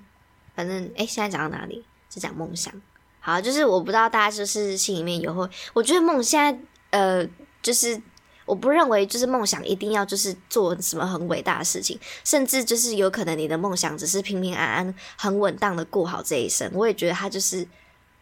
[0.55, 1.85] 反正哎，现在讲到哪里？
[2.11, 2.73] 是讲梦想。
[3.21, 6.59] 好，就是我不知道大家就是心里面有会，我觉得梦现在
[6.91, 7.29] 呃，
[7.61, 8.01] 就是
[8.47, 17.69] 我不认为就是梦想一定要就是做什么很伟大的事情，甚至就是有可能你的梦想只是平平安安、很稳当的过好这一生，我也觉得它就是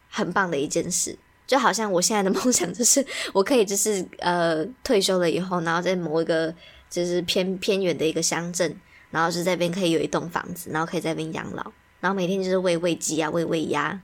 [0.09, 1.17] 很棒的一件事。
[1.47, 6.53] 就好像我现在的梦想就是，我可以就是呃退休了以后，然后在某一个
[6.89, 8.75] 就是偏偏远的一个乡镇，
[9.11, 11.63] 然后是在边可以有一栋房子，然后可以在边养老，
[12.01, 13.97] 然后每天就是喂喂鸡啊，喂喂鸭，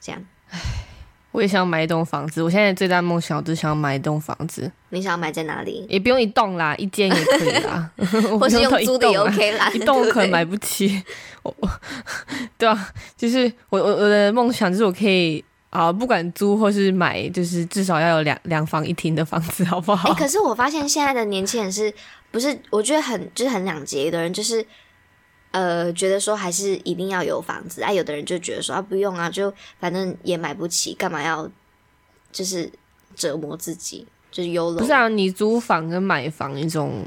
[0.00, 0.24] 这样。
[0.50, 0.60] 唉，
[1.32, 2.40] 我也想买一栋房子。
[2.40, 4.70] 我现在最大梦想就是想买一栋房子。
[4.90, 5.84] 你想要买在哪里？
[5.88, 7.90] 也不用一栋啦，一间也可以啦。
[8.38, 11.02] 或是用租的也 OK 啦， 一栋可能买不起。
[11.42, 11.68] 我我，
[12.56, 15.44] 对啊，就是我我我的梦想就是我可以。
[15.70, 20.14] 啊，不管租或是买，就是至少要有两两房一厅的房子，好不好？
[20.14, 21.92] 可是我发现现在的年轻人是
[22.30, 22.58] 不是？
[22.70, 24.64] 我觉得很就是很两极的人，就是
[25.50, 27.92] 呃，觉得说还是一定要有房子啊。
[27.92, 31.46] 有的人就觉得说啊，不用啊，就反正也买不起，干嘛要
[32.32, 32.70] 就是
[33.14, 34.06] 折磨自己？
[34.30, 34.78] 就是优了。
[34.78, 37.04] 不是啊，你租房跟买房一种，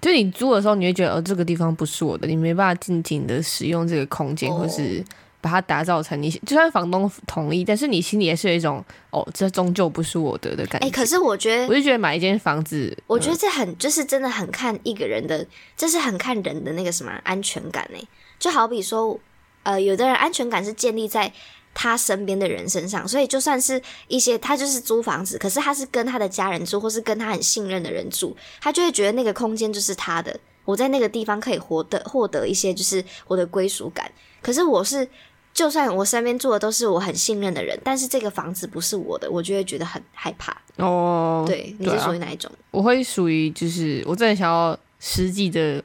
[0.00, 5.04] 就你租的时候，你会觉得哦，这个地方不是我的，你没办法尽情的使用这个空间，或是。
[5.40, 10.86] 把它打造成你，就算房东同意，但是你心里也是有一种哦，这终究不是我的的感觉。
[10.86, 17.98] 哎，可是我觉得，我就觉得买一间房子，我觉得这很就是真的很看一个人的，这是很看人的那个什么安全感呢？
[18.38, 19.18] 就好比说，
[19.62, 21.32] 呃，有的人安全感是建立在
[21.72, 34.12] 他身边的人身上，所以就算是一些他就是租房子，可是他是跟他的家人住，或是跟他很信任的人住，他就会觉得那个空间就是他的，我在那个地方可以获得获得一些就是我的归属感。
[34.42, 35.08] 可是我是。
[35.52, 40.56] 就算我身边住的都是我很信任的人，但是这个房子不是我的，我就会觉得很害怕。
[40.76, 42.50] 哦，对，你是属于哪一种？
[42.70, 45.82] 我会属于就是我真的想要实际的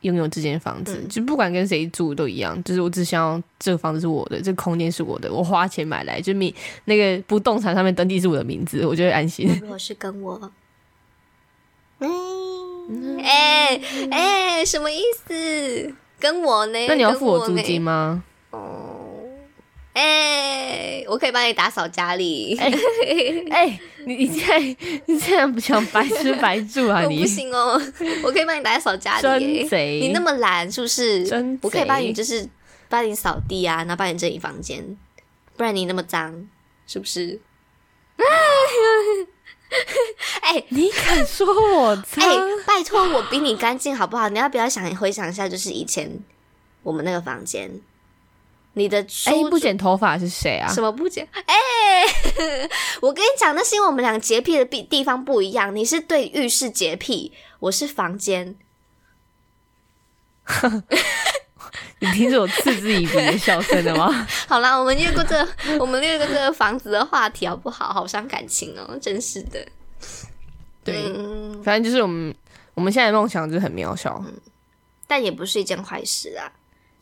[0.00, 6.52] 拥有这间房子，就不管跟谁住都一样，就是我只想要这个房子是我的，这个空间是我的，我花钱买来，就名
[6.84, 9.48] 那个不动产上面登记是我的名字，我就会安心。
[9.62, 10.52] 如果是跟我，
[12.00, 15.94] 嗯，哎哎，什么意思？
[16.18, 16.78] 跟我呢？
[16.88, 18.22] 那你要付我租金吗？
[19.94, 22.56] 哎，我可以帮你打扫家里。
[23.50, 24.76] 哎， 你你这样
[25.06, 27.02] 你这样不想白吃白住啊？
[27.08, 27.80] 你不行哦，
[28.24, 29.22] 我可以帮你打扫家里。
[29.22, 30.00] 真贼！
[30.00, 31.24] 你那么懒是不是？
[31.26, 32.46] 真我可以帮你就是
[32.88, 34.84] 帮你扫地啊，然后帮你整理房间。
[35.56, 36.46] 不然你那么脏
[36.86, 37.40] 是不是？
[40.42, 41.46] 哎，你敢说
[41.78, 42.24] 我脏？
[42.28, 42.36] 哎，
[42.66, 44.28] 拜托，我比你干净好不好？
[44.28, 46.10] 你要不要想回想一下，就是以前
[46.82, 47.70] 我们那个房间。
[48.74, 50.68] 你的哎，不剪头发是谁啊？
[50.72, 51.26] 什么不剪？
[51.32, 51.54] 哎，
[53.00, 55.74] 我跟你讲，那是因为我们俩洁癖的地地方不一样。
[55.74, 58.56] 你是对浴室洁癖，我是房间。
[62.00, 64.26] 你听着我嗤之以鼻的笑声了吗？
[64.46, 65.48] 好啦，我们越过这，
[65.78, 67.92] 我们越过这个房子的话题好不好？
[67.92, 69.66] 好伤感情哦，真是的。
[70.84, 70.94] 对，
[71.62, 72.34] 反正就是我们
[72.74, 74.22] 我们现在的梦想就是很渺小，
[75.06, 76.52] 但也不是一件坏事啊。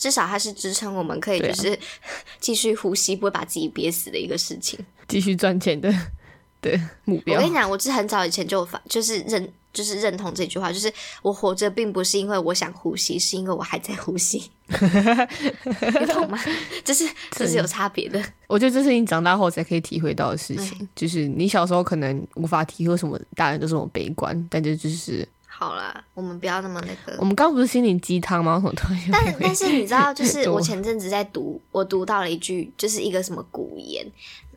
[0.02, 1.78] 至少它是支撑我们可以就是
[2.40, 4.76] 继续呼吸，不会把自己憋死的一个事情。
[5.06, 5.88] 继续赚钱的
[6.60, 7.36] 的目标。
[7.36, 9.48] 我跟你讲，我是很早以前就发，就是认。
[9.72, 10.92] 就是认同这句话，就是
[11.22, 16.38] 我活着并不是因为我想呼吸，是因为我还在呼吸，你懂吗？
[16.84, 18.22] 这是这是有差别的。
[18.48, 27.18] 我觉得这是你长大后才可以体会到的事情，就是你小时候可能无法体会什么大人都这么悲观，但这就是好啦，我们不要那么那个。
[27.18, 28.60] 我们刚不是心灵鸡汤吗？
[28.64, 34.06] 我突然但但是你知道，就是 我前阵子在读，我读到了一句，就是一个什么古言，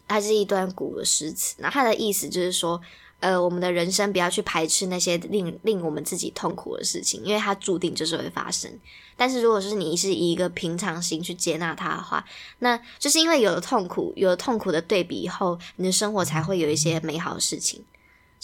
[0.07, 2.81] 它是一段古的诗词，然后它的意思就是说。
[3.21, 8.69] 呃，我们的人生不要去排斥那些令令我们自己痛苦的事情，因为它注定就是会发生。
[9.15, 12.23] 但是，如果是你是以一个平常心去接纳它的话，
[12.59, 17.83] 那就是因为有了痛苦，有了痛苦的对比以后，你的生活才会有一些美好的事情。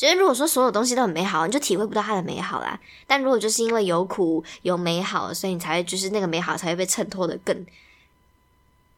[0.02, 2.80] 其实，如果说所有东西都很美好，你就体会不到它的美好啦。
[3.06, 7.64] 但如果就是因为有苦有美好，所以你才会就是那个美好才会被衬托的更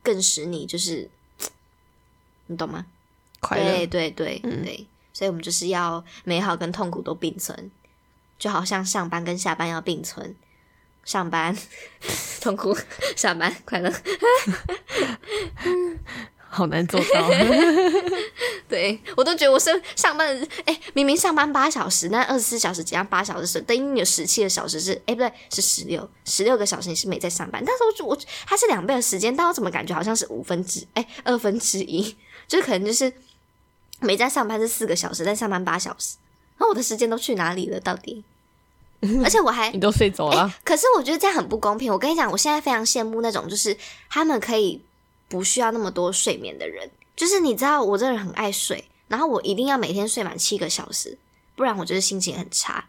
[0.02, 1.10] 更使你就是，
[2.48, 2.86] 你懂吗？
[3.42, 4.88] 快乐，对对对对。
[5.12, 7.70] 所以，我们就是要美好跟痛苦都并存，
[8.40, 10.34] 就好像上班跟下班要并存，
[11.04, 11.54] 上班
[12.40, 12.74] 痛苦，
[13.18, 13.94] 下班快乐，
[16.48, 17.30] 好难做到。
[18.74, 32.16] 对我都觉得我是上班的，哎，明明上班八小时，那二十四小时加八小时是，等于你有十七个小时是，哎，不对，是十六，十六个小时你是没在上班，但是我我它是两倍的时间，但我怎么感觉好像是五分之，哎，二分之一，
[32.48, 33.14] 就是可能就是。
[34.00, 36.18] 没在上班是四个小时，在上班八小时，
[36.58, 37.80] 那我的时间都去哪里了？
[37.80, 38.22] 到底？
[39.24, 40.54] 而且我还 你都睡着了。
[40.66, 41.90] 可是我觉得这样很不公平。
[41.90, 43.78] 我跟你讲，我现在非常羡慕那种就是
[44.10, 44.84] 他们可以
[45.30, 46.92] 不需要那么多睡眠的人。
[47.16, 51.18] 就是你知道，我这人很爱睡，然后我一定要每天睡满七个小时，
[51.56, 52.86] 不然我就是心情很差。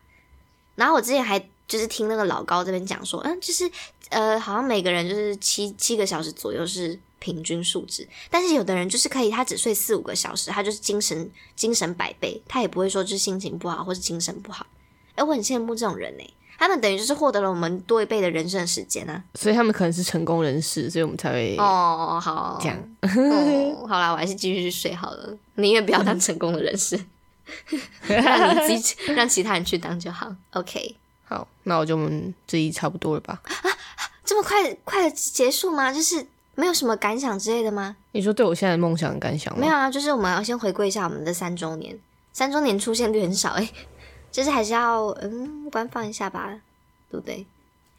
[0.74, 3.70] 然后我之前还就是听那个老高这边讲说，嗯，就是
[4.10, 6.98] 呃，好像每个人就是七七个小时左右是。
[7.20, 14.66] 平均数值，但是有的人就是可以，他只睡四五个小时，他就是精神精神百倍，他也不会说就是心情不好或是精神不好。
[15.14, 19.22] 哎，我很羡慕这种人哎，他们等于就是获得了我们多一倍的人生时间啊。
[19.34, 22.78] 所以他们可能是成功人士，所以我们才会哦好这样。
[23.88, 26.98] 好啦，我还是继续去睡好了，宁愿不要当成功的人士，
[28.06, 30.34] 让你自己让其他人去当就好。
[30.52, 31.98] OK，好，那我就
[32.46, 33.40] 这一差不多了吧？
[33.44, 33.70] 啊，
[34.24, 35.92] 这么快快结束吗？
[35.92, 36.26] 就是。
[36.56, 37.96] 没有什么感想之类的吗？
[38.12, 39.60] 你说对我现在的梦想的感想吗？
[39.60, 41.98] 没有啊，就是我们要先回顾一下我们的三周年，
[42.32, 43.68] 三周年出现率很少哎，
[44.34, 46.52] 就是还是要嗯官方一下吧，
[47.08, 47.46] 对不对？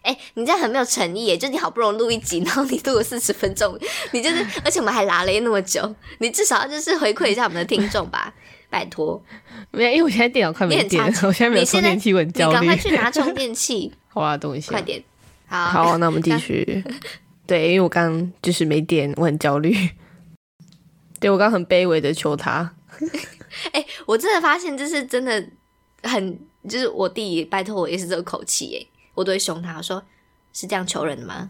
[0.02, 3.80] 哎，你这样很没有诚意耶，就你好不容易录一集，然后你录了四十分钟，
[4.12, 8.34] 你就是， 而且我们还拉了那么久，你至少要就是回馈一下我们的听众吧，
[8.70, 9.24] 拜托。
[9.72, 12.60] 没有，因为我现在电脑快没电了，我现在没有充电器，我很焦虑。
[12.60, 13.94] 你赶快去拿充电器。
[14.14, 15.02] 好啊，等一下，快点。
[15.48, 16.84] 好，好，那我们继续。
[17.48, 19.74] 对，因为我刚就是没电，我很焦虑。
[21.20, 22.76] 对我刚很卑微的求他。
[23.72, 25.44] 哎，我真的发现，就是真的
[26.06, 28.80] 很，就是我弟拜托我也是这个口气，哎，
[29.14, 30.02] 我都会凶他说
[30.54, 31.50] ：“是这样求人的吗？”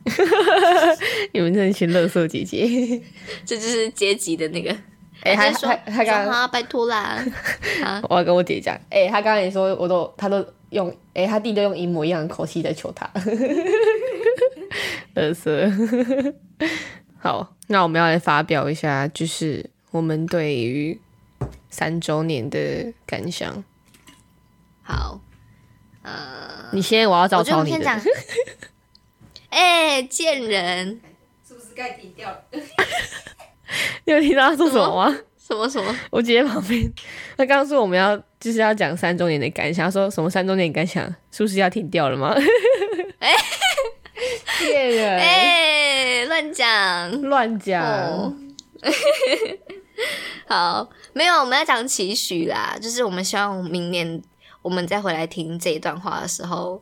[1.34, 3.02] 你们这群乐色姐姐，
[3.46, 4.76] 这就是阶级的那个。
[5.24, 7.24] 哎，他他他刚刚拜托啦。
[8.10, 13.10] 我要跟我姐讲，哎，他刚刚也说，我都他都用，哎，他弟都用一模一样的口气在求他。
[15.14, 15.72] 乐色，
[17.18, 21.00] 好，那我们要来发表一下，就是我们对于
[21.70, 23.64] 三周年的感想。
[24.88, 25.20] 好，
[26.04, 28.02] 呃，你先，我要找找你的。
[29.50, 31.02] 哎，贱人，
[31.48, 32.44] 是不是该停掉了？
[34.06, 35.18] 你有听到他说什么吗？
[35.38, 35.96] 什么什么？
[36.12, 36.88] 我姐姐旁边，
[37.36, 42.36] 他刚刚说我们要就是要讲三周年的感想，说什么三周年感想，是不是要停掉了吗？
[43.20, 43.34] 哎。
[44.60, 45.20] 贱人！
[45.20, 48.34] 哎，乱讲，乱讲。
[50.48, 52.78] 好，没有，我们要讲期许啦。
[52.82, 54.22] 就是我们希望明年
[54.66, 56.82] 我们再回来听这一段话的时候，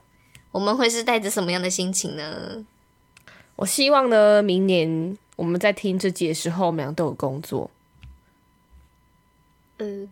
[0.53, 2.63] 我们会是带着什么样的心情呢？
[3.57, 7.69] 我希望呢，明年我们在听这集的时候，我们俩都有工作。
[9.79, 10.09] 嗯，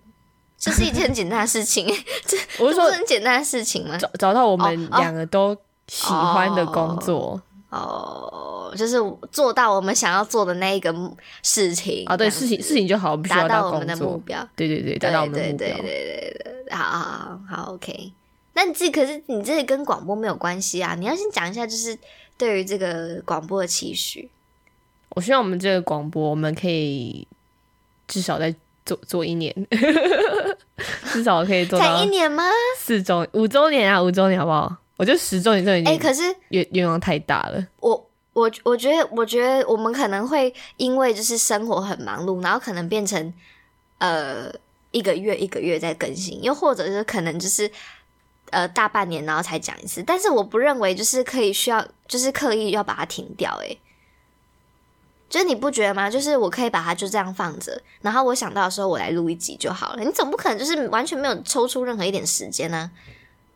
[0.57, 1.87] 这是一件很简单的事情。
[2.27, 3.97] 这我是说很简单的事情吗？
[3.97, 5.57] 找找到我们两个都。
[5.87, 7.41] 喜欢的工作
[7.71, 8.97] 哦，就是
[9.31, 10.93] 做到我们想要做的那一个
[11.41, 18.11] 事情啊，对，事情事情就好，达到我们的目标，对对对，达到我们的目标，对对对对，好好好，好，OK，
[18.53, 20.95] 那你自己可是你这里跟广播没有关系啊！
[20.99, 21.97] 你要先讲一下，就是
[22.37, 24.29] 对于这个广播的期许。
[25.15, 27.25] 我希望我们这个广播，我们可以
[28.05, 28.53] 至少再
[28.85, 29.55] 做做一年，
[31.13, 32.43] 至少可以做到才一年吗？
[32.77, 34.75] 四周五周年啊，五周年好不好？
[35.01, 37.67] 我觉得十周年这已哎、经可是愿愿望太大了。
[37.79, 43.33] 我我我觉得，我觉得我们可能会因为就是生活很忙碌，然后可能变成
[43.97, 44.53] 呃
[44.91, 47.71] 一个月一个月在更新，又或者是可能就是
[48.51, 50.03] 呃大半年然后才讲一次。
[50.03, 53.79] 但是我不认为就是可以需要就是刻意要把它停掉、欸，
[55.31, 56.11] 就是你不觉得吗？
[56.11, 60.03] 就是我可以把它就这样放着，然后我想到的时候我来录一集就好了。
[60.03, 62.91] 你总不可能就是完全没有抽出任何一点时间呢、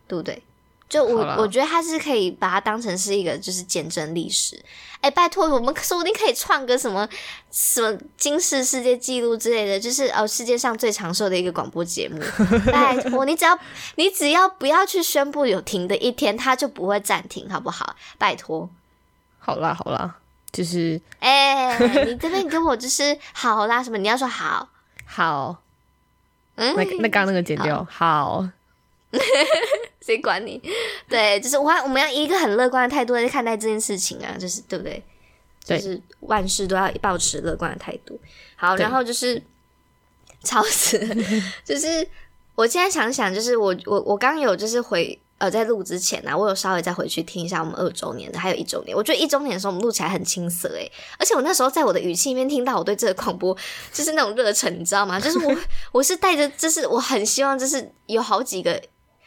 [0.08, 0.42] 对不对？
[0.88, 4.58] 就我我觉得它是可以把它当成是一个就是见证历史。
[5.00, 7.08] 哎，拜托，我们说不定可以创个什么
[7.50, 12.18] 什么金氏世界纪录之类的，就是哦世界上最长寿的一个广播节目。
[12.72, 13.58] 拜托，你只要
[13.96, 17.94] 你只要不要去宣布有停的一天，它就不会暂停，好不好？
[18.18, 18.68] 拜托。
[19.38, 20.16] 好啦好啦，
[20.50, 24.68] 就是哎、你这边跟我就是好啦，什么你要说好，
[25.04, 25.62] 好。
[26.58, 28.48] 嗯，那那刚刚那个剪掉，好，
[30.06, 30.62] 谁管你？
[31.10, 35.02] 对，就是我我们要以一个很乐观的态度来看待这件事情啊，就是对不对？
[35.64, 38.16] 就是万事都要保持乐观的态度。
[38.54, 39.42] 好，然后就是
[40.44, 40.96] 超死，
[41.66, 42.06] 就是
[42.54, 48.96] 我现在想想，就是我我我刚有就是回呃在录之前啊，我有稍微再回去听一下我们二周年的，还有一周年。
[48.96, 50.88] 我觉得一周年的时候我们录起来很青涩诶，
[51.18, 53.52] 而且我那时候在我的语气里面听到我对这个广播
[53.92, 55.18] 就是那种热忱，你知道吗？
[55.18, 55.56] 就是我
[55.90, 58.80] 我是带着就是我很希望就是有好几个。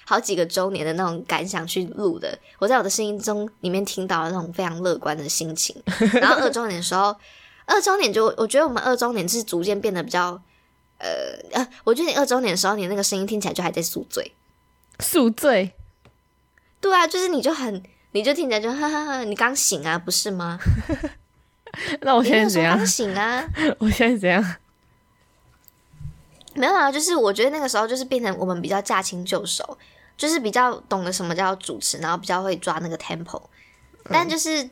[0.09, 5.79] 好几个周年的那种感想去录的，我在我的声音中里面听到了那种非常乐观的心情。
[6.19, 7.15] 然后二周年的时候，
[7.67, 10.41] 二周年就我觉得我们二周年是逐渐变得比较，
[10.97, 11.07] 呃
[11.51, 14.31] 呃，我觉得你二周年的时候，你那个声音听起来就还在宿醉。
[14.99, 15.73] 宿醉。
[16.81, 17.83] 对啊，就是你就很，
[18.13, 20.57] 你就听起来就哈哈哈，你刚醒啊，不是吗？
[22.01, 22.87] 那我你现在怎样刚？
[22.87, 23.47] 醒啊？
[23.77, 24.55] 我现在怎样？
[26.55, 29.77] 没有啊，就是我觉得那个时候就是变成我们比较驾轻就熟，
[30.19, 33.41] 就是比较懂得什么叫主持，然后比较会抓那个 tempo，
[34.03, 34.69] 但就是、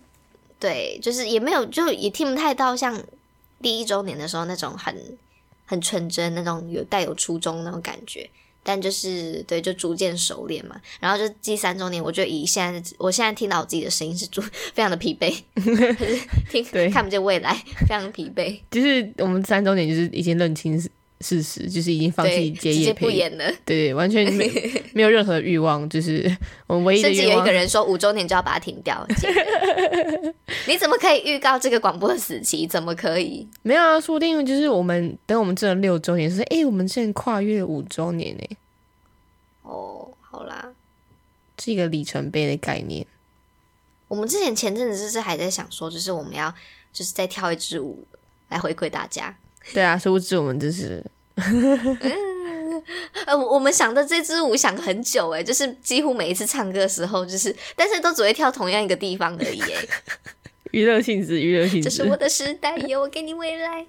[0.59, 3.01] 对，就是也没有就也听不太到像
[3.61, 4.93] 第一周年的时候那种很
[5.65, 8.29] 很纯真那种有带有初衷那种感觉。
[8.63, 10.75] 但就是对，就逐渐熟练嘛。
[10.99, 15.33] 然后就第三周年，我就以现在我现在听到我自己的声音是主非常的疲惫，
[16.51, 18.59] 听看不见未来，非常疲惫。
[18.69, 20.77] 就是我们三周年，就是已经认清
[21.21, 23.51] 事事实，就是已经放对，弃接业配，不演了。
[23.65, 24.47] 对，完全没
[24.93, 26.31] 没有任何欲望，就是
[26.67, 27.51] 我们唯一的愿望甚至有一个。
[27.51, 29.03] 人说五周年就要把它停掉，
[30.67, 32.67] 你怎么可以预告这个广播的死期？
[32.67, 33.47] 怎么可以？
[33.63, 38.57] 没有啊，说不定就是我们等我们这六周年，说哎、诶我们现在跨越五周年呢，
[39.63, 40.73] 哦，好啦，
[41.57, 43.05] 是一个里程碑的概念。
[44.07, 46.53] 我们之前前阵子就是还在想说，就是我们要
[46.93, 48.05] 就是再跳一支舞
[48.49, 49.35] 来回馈大家。
[49.73, 51.03] 对啊，殊不知我们就是
[53.25, 59.89] 呃，我我们想的这支舞想很久诶，就是几乎每一次唱歌的时候，就是但是都只会跳同样一个地方而已诶。
[60.71, 61.89] 娱乐性质，娱乐性质。
[61.89, 63.85] 这是我的时代，有我给你未来。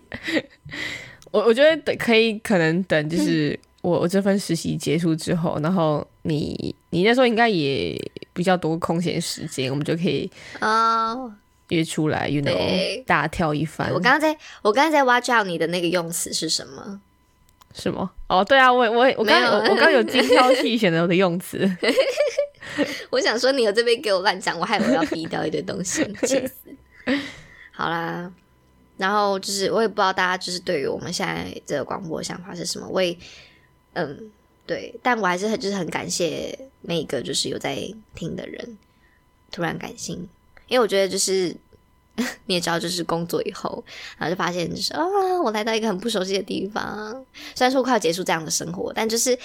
[1.31, 8.01] 我我觉得等可以，可能等就是我我这份实习结束之后，然后你你那时候应该也
[8.33, 11.31] 比较多空闲时间，我们就可以哦，
[11.69, 13.93] 约出来，you know，大跳一番。
[13.93, 17.01] 我刚刚在我刚刚在挖掘你的那个用词是什么？
[17.75, 18.11] 什么？
[18.29, 21.59] 哦，对啊，我我我刚没有我我刚有精挑细选的我的用词。
[23.11, 26.55] 我想说，你有这边给我乱讲，我害我要逼掉一堆东西，气死。
[27.73, 28.31] 好啦，
[28.97, 33.17] 然后就是我也不知道大家就是对于我们现在这个广播的想法是什么，我也
[33.93, 34.31] 嗯
[34.67, 37.77] 对，但我还是很就是很感谢每一个就是有在
[38.15, 38.77] 听的人，
[39.51, 40.29] 突然感性，
[40.69, 41.55] 因为我觉得就是
[42.47, 43.83] 你也知道，就是工作以后，
[44.17, 45.03] 然后就发现就是啊，
[45.43, 49.39] 我来到一个很不熟悉的地方，虽然说快要结束这样的生活，但就是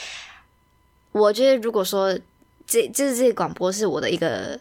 [1.11, 2.17] 我觉得如果说
[2.65, 4.59] 这这这广播是我的一个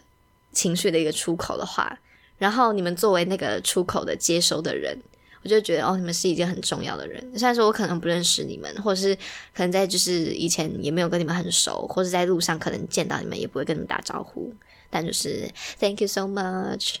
[0.51, 1.97] 情绪的一个出口的话，
[2.37, 4.95] 然后你们作为那个出口的接收的人，
[5.41, 7.19] 我就觉得哦，你们是一件很重要的人。
[7.35, 9.15] 虽然说我可能不认识你们，或者是
[9.55, 14.53] 可能在就是以前也没有跟你们很熟，或者在路上可能见到你们也不会跟你们打招呼，
[14.93, 16.97] 但就是 Thank you so much。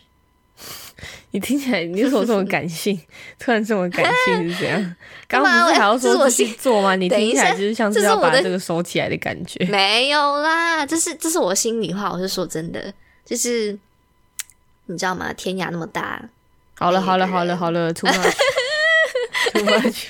[1.31, 2.99] 你听起来你为什么这么 感性？
[3.37, 4.95] 突然这么感性是怎样？
[5.27, 6.95] 刚刚不是还要说自己做吗？
[6.95, 9.63] 你听起来就是像是要把这个收起来的感觉。
[9.65, 12.91] 没有啦，这是这是我心里话，我是说真的，
[13.25, 13.77] 就是
[14.87, 15.31] 你知道吗？
[15.33, 16.23] 天涯那么大，
[16.79, 20.05] 好了，好了，好了，人好了， too much，too much，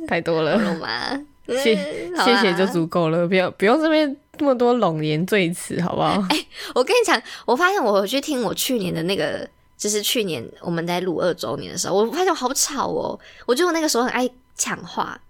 [0.08, 1.20] 太多了。
[1.48, 6.20] 谢谢谢就足够了，不要不用这边那么多冗言赘词，好不好？
[6.30, 13.18] 哎，我跟你讲，我发现我回去听我去年的那个，就是去年我们在录二周年的时候，我发现我好吵哦。
[13.46, 15.20] 我觉得我那个时候很爱抢话，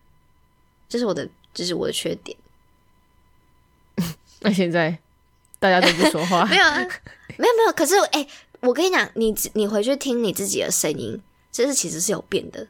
[0.89, 2.37] 这是我的，这是我的缺点。
[4.41, 4.99] 那现在
[5.59, 6.77] 大家都不说话， 没有啊，
[7.37, 7.73] 没有没有。
[7.73, 8.27] 可是哎，
[8.61, 12.67] 我跟你讲，你你回去听你自己的声音，这是其实是有变的。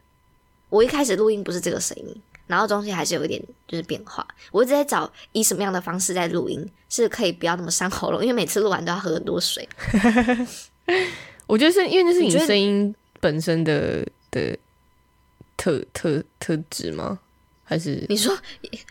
[0.68, 2.22] 我一开始录音不是这个声音。
[2.46, 9.68] 然后中间还是有一点就是变化，我一直在找以什么样的方式在录音是可以不要那么伤喉咙，因为每次录完都要喝很多水。
[11.46, 14.56] 我觉得是因为那是你声音本身的的
[15.56, 17.18] 特特特质吗？
[17.68, 18.32] 还是你说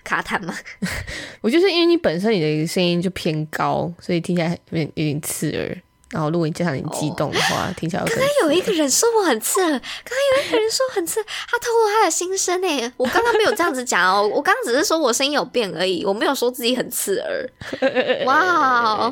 [0.04, 0.54] 卡痰吗？
[1.40, 5.82] 我就是因为你本身你的声音就偏高，所以听起来有点有点刺耳。
[6.12, 12.92] 然后，如果你加上你激动的话，听起来刚刚有一个人说我很刺耳，刚刚有一个人说很刺，他透露他的心声诶。
[12.98, 17.50] 我刚刚没有这样子讲哦， 我刚刚只是说我声音有变而已，我没有说自己很刺耳。
[18.26, 19.12] 哇，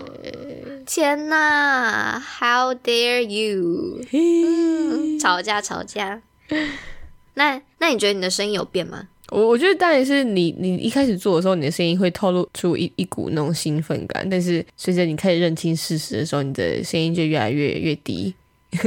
[0.86, 4.00] 天哪！How dare you！
[5.20, 6.22] 吵架吵架。
[7.34, 9.08] 那那你觉得你的声音有变吗？
[9.34, 18.31] 我我觉得当然是你，你一开始做的时候，你的声音会透露出一一股那种兴奋感，但是随着你开始认清事实的时候，你的声音就越来越越低。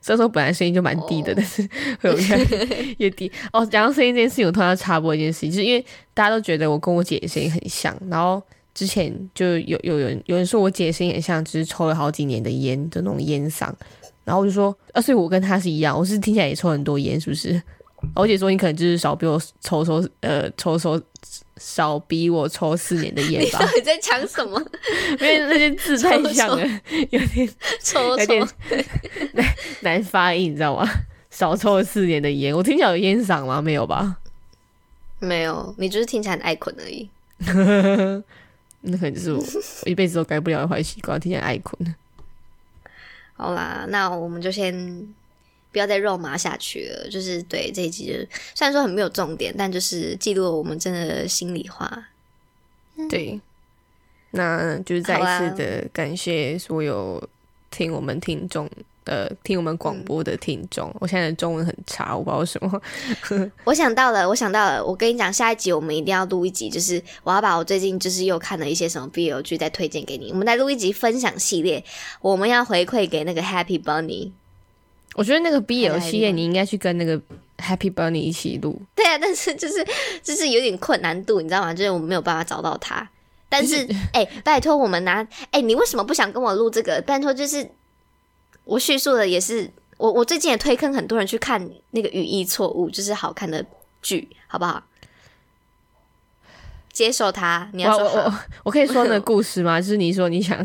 [0.00, 1.62] 虽然说本来声音就蛮低的，但是
[2.00, 3.30] 会有越来越低。
[3.52, 8.42] 哦，讲到声音这件事情，我突然插播一件事情，就是因为大家都觉得我跟我姐声音很像，然后
[8.74, 13.70] 之前就有有人有人说我姐声音很像，只是抽了好几年的烟的那种烟嗓，
[14.24, 17.60] 然后我就说，啊，所以我跟她是一样，我是听起来也抽很多烟，是不是？
[18.14, 21.00] 我姐说你可能就是少比我抽抽呃抽抽
[21.56, 23.58] 少比我抽四年的烟吧？
[23.60, 24.60] 你到底在讲什么？
[25.20, 26.66] 因为那些字太像了，
[27.10, 27.48] 有点
[27.80, 28.48] 抽有点
[29.32, 30.88] 难难发音，你知道吗？
[31.30, 33.60] 少抽了四年的烟，我听起来有烟嗓吗？
[33.62, 34.18] 没有吧？
[35.18, 37.08] 没有，你就是听起来很爱困而已。
[38.86, 39.42] 那可能就是我
[39.86, 41.94] 一辈子都改不了的坏习惯，听起来爱困。
[43.36, 45.14] 好啦，那我们就先。
[45.74, 48.06] 不要再肉麻下去了，就是对这一集，
[48.54, 52.06] 虽然说很没有重点，但就是记录了我们真的心里话。
[53.10, 53.40] 对，
[54.30, 57.20] 那就是再一次的感谢所有
[57.72, 58.70] 听我们听众，
[59.02, 60.94] 呃，听我们广播的听众。
[61.00, 63.50] 我现在的中文很差，我不知道为什么。
[63.66, 70.30] 我想到了，我想到了，我跟你讲，下一集我们一定要录一集，就是我要把我最近就是又看了一些什么 B L 剧再推荐给你。
[70.30, 71.84] 我们再录一集分享系列，
[72.20, 74.30] 我们要回馈给那个 Happy Bunny。
[75.14, 77.16] 我觉得那个 BL 系列你应该去跟那个
[77.58, 78.80] Happy Bunny 一起录。
[78.94, 79.86] 对啊， 但是就是
[80.22, 81.72] 就是有点困难度，你知道吗？
[81.72, 83.08] 就是我们没有办法找到他。
[83.48, 87.00] 但是哎，拜托我们拿哎，你为什么不想跟我录这个？
[87.02, 87.70] 拜托，就是
[88.64, 93.64] 我叙述的也是我我最近也推坑很多人去看那个语义错误，就是好看的
[94.02, 94.82] 剧，好不好？
[96.92, 98.34] 接受他，你要说我
[98.64, 99.80] 我可以说那个 故事吗？
[99.80, 100.58] 就是你说你想。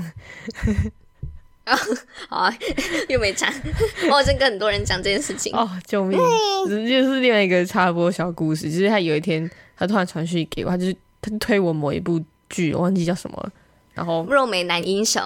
[2.30, 2.58] 好啊，
[3.10, 3.52] 又没讲。
[4.10, 6.20] 我好像跟很多人讲这件事情哦，救命！
[6.68, 13.52] 就是另外一个插播小故事，就是他有一天，他突然传讯给我，他就是他推我某一部剧，我忘记叫什么了。
[13.94, 15.22] 然后《弱美男英雄》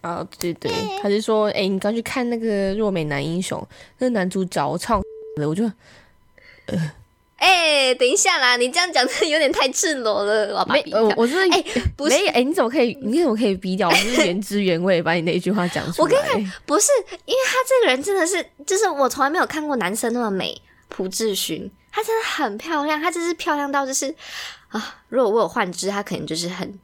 [0.00, 0.70] 啊，对对，
[1.02, 3.60] 他就说：“哎，你刚去看那个《弱美男英雄》，
[3.98, 5.00] 那男主角唱
[5.36, 5.64] 的，我就
[6.66, 6.92] 呃。”
[7.38, 8.56] 哎，等一下啦！
[8.56, 11.64] 你这样讲的有点太赤裸了，没，呃，我是哎，
[11.96, 12.98] 不是，哎，你怎么可以？
[13.00, 13.88] 你怎么可以逼掉？
[13.88, 16.04] 我是原汁原味把你那一句话讲出来。
[16.04, 16.88] 我跟你讲，不是，
[17.24, 20.60] 因为他这个人真的是，就是我从来没有看过男生那么美。
[20.88, 24.12] 朴智勋，他真的很漂亮，他真是漂亮到就是
[24.68, 26.78] 啊，如果我有幻肢，他可能就是很。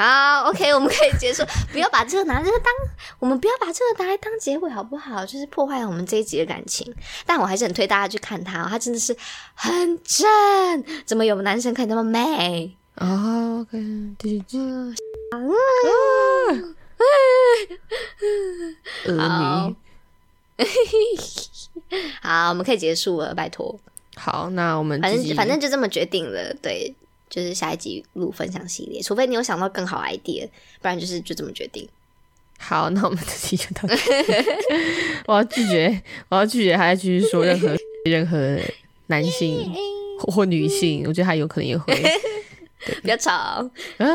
[0.00, 1.44] 好，OK，我们可以结束。
[1.70, 2.72] 不要把这个拿这个当，
[3.18, 5.26] 我们不要把这个拿来当结尾，好不好？
[5.26, 6.90] 就是破坏了我们这一集的感情。
[7.26, 9.14] 但我还是很推大家去看他，他真的是
[9.54, 10.26] 很正。
[11.04, 13.78] 怎么有男生可以那么美？OK，
[14.18, 14.58] 继续。
[19.18, 19.74] 好，
[22.22, 23.78] 好，我们可以结束了，拜托。
[24.16, 26.94] 好，那我们反正反正就这么决定了，对。
[27.30, 30.46] 就是下一集录分享系列，除非你有想到更好 idea，
[30.82, 31.88] 不然就是就这么决定。
[32.58, 33.96] 好，那我们这期就到这。
[35.26, 37.74] 我要拒绝，我要拒绝他再继续说任何
[38.04, 38.58] 任何
[39.06, 39.72] 男性
[40.18, 41.94] 或女性，我觉得他有可能也会。
[43.02, 44.06] 不要吵啊！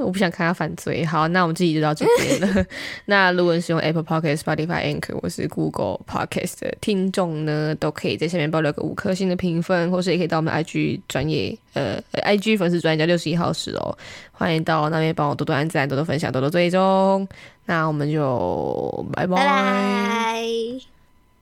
[0.00, 1.04] 我不想看他犯罪。
[1.04, 2.66] 好，那我们自己就到这边了。
[3.06, 13.98] 那如果你是用 Apple Podcast、Spotify、Anchor 或是 Google Podcast 的听众呢，都可以在下面保留个五颗星的评分，或是也可以到我们 IG 专业呃 IG 粉丝专业叫六十一号室哦，
[14.30, 17.26] 欢迎到那边帮我多多按赞、多多分享、多多追踪。
[17.64, 19.36] 那我们就拜拜。
[19.36, 20.42] 拜拜。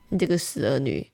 [0.09, 1.07] 你这个死儿女。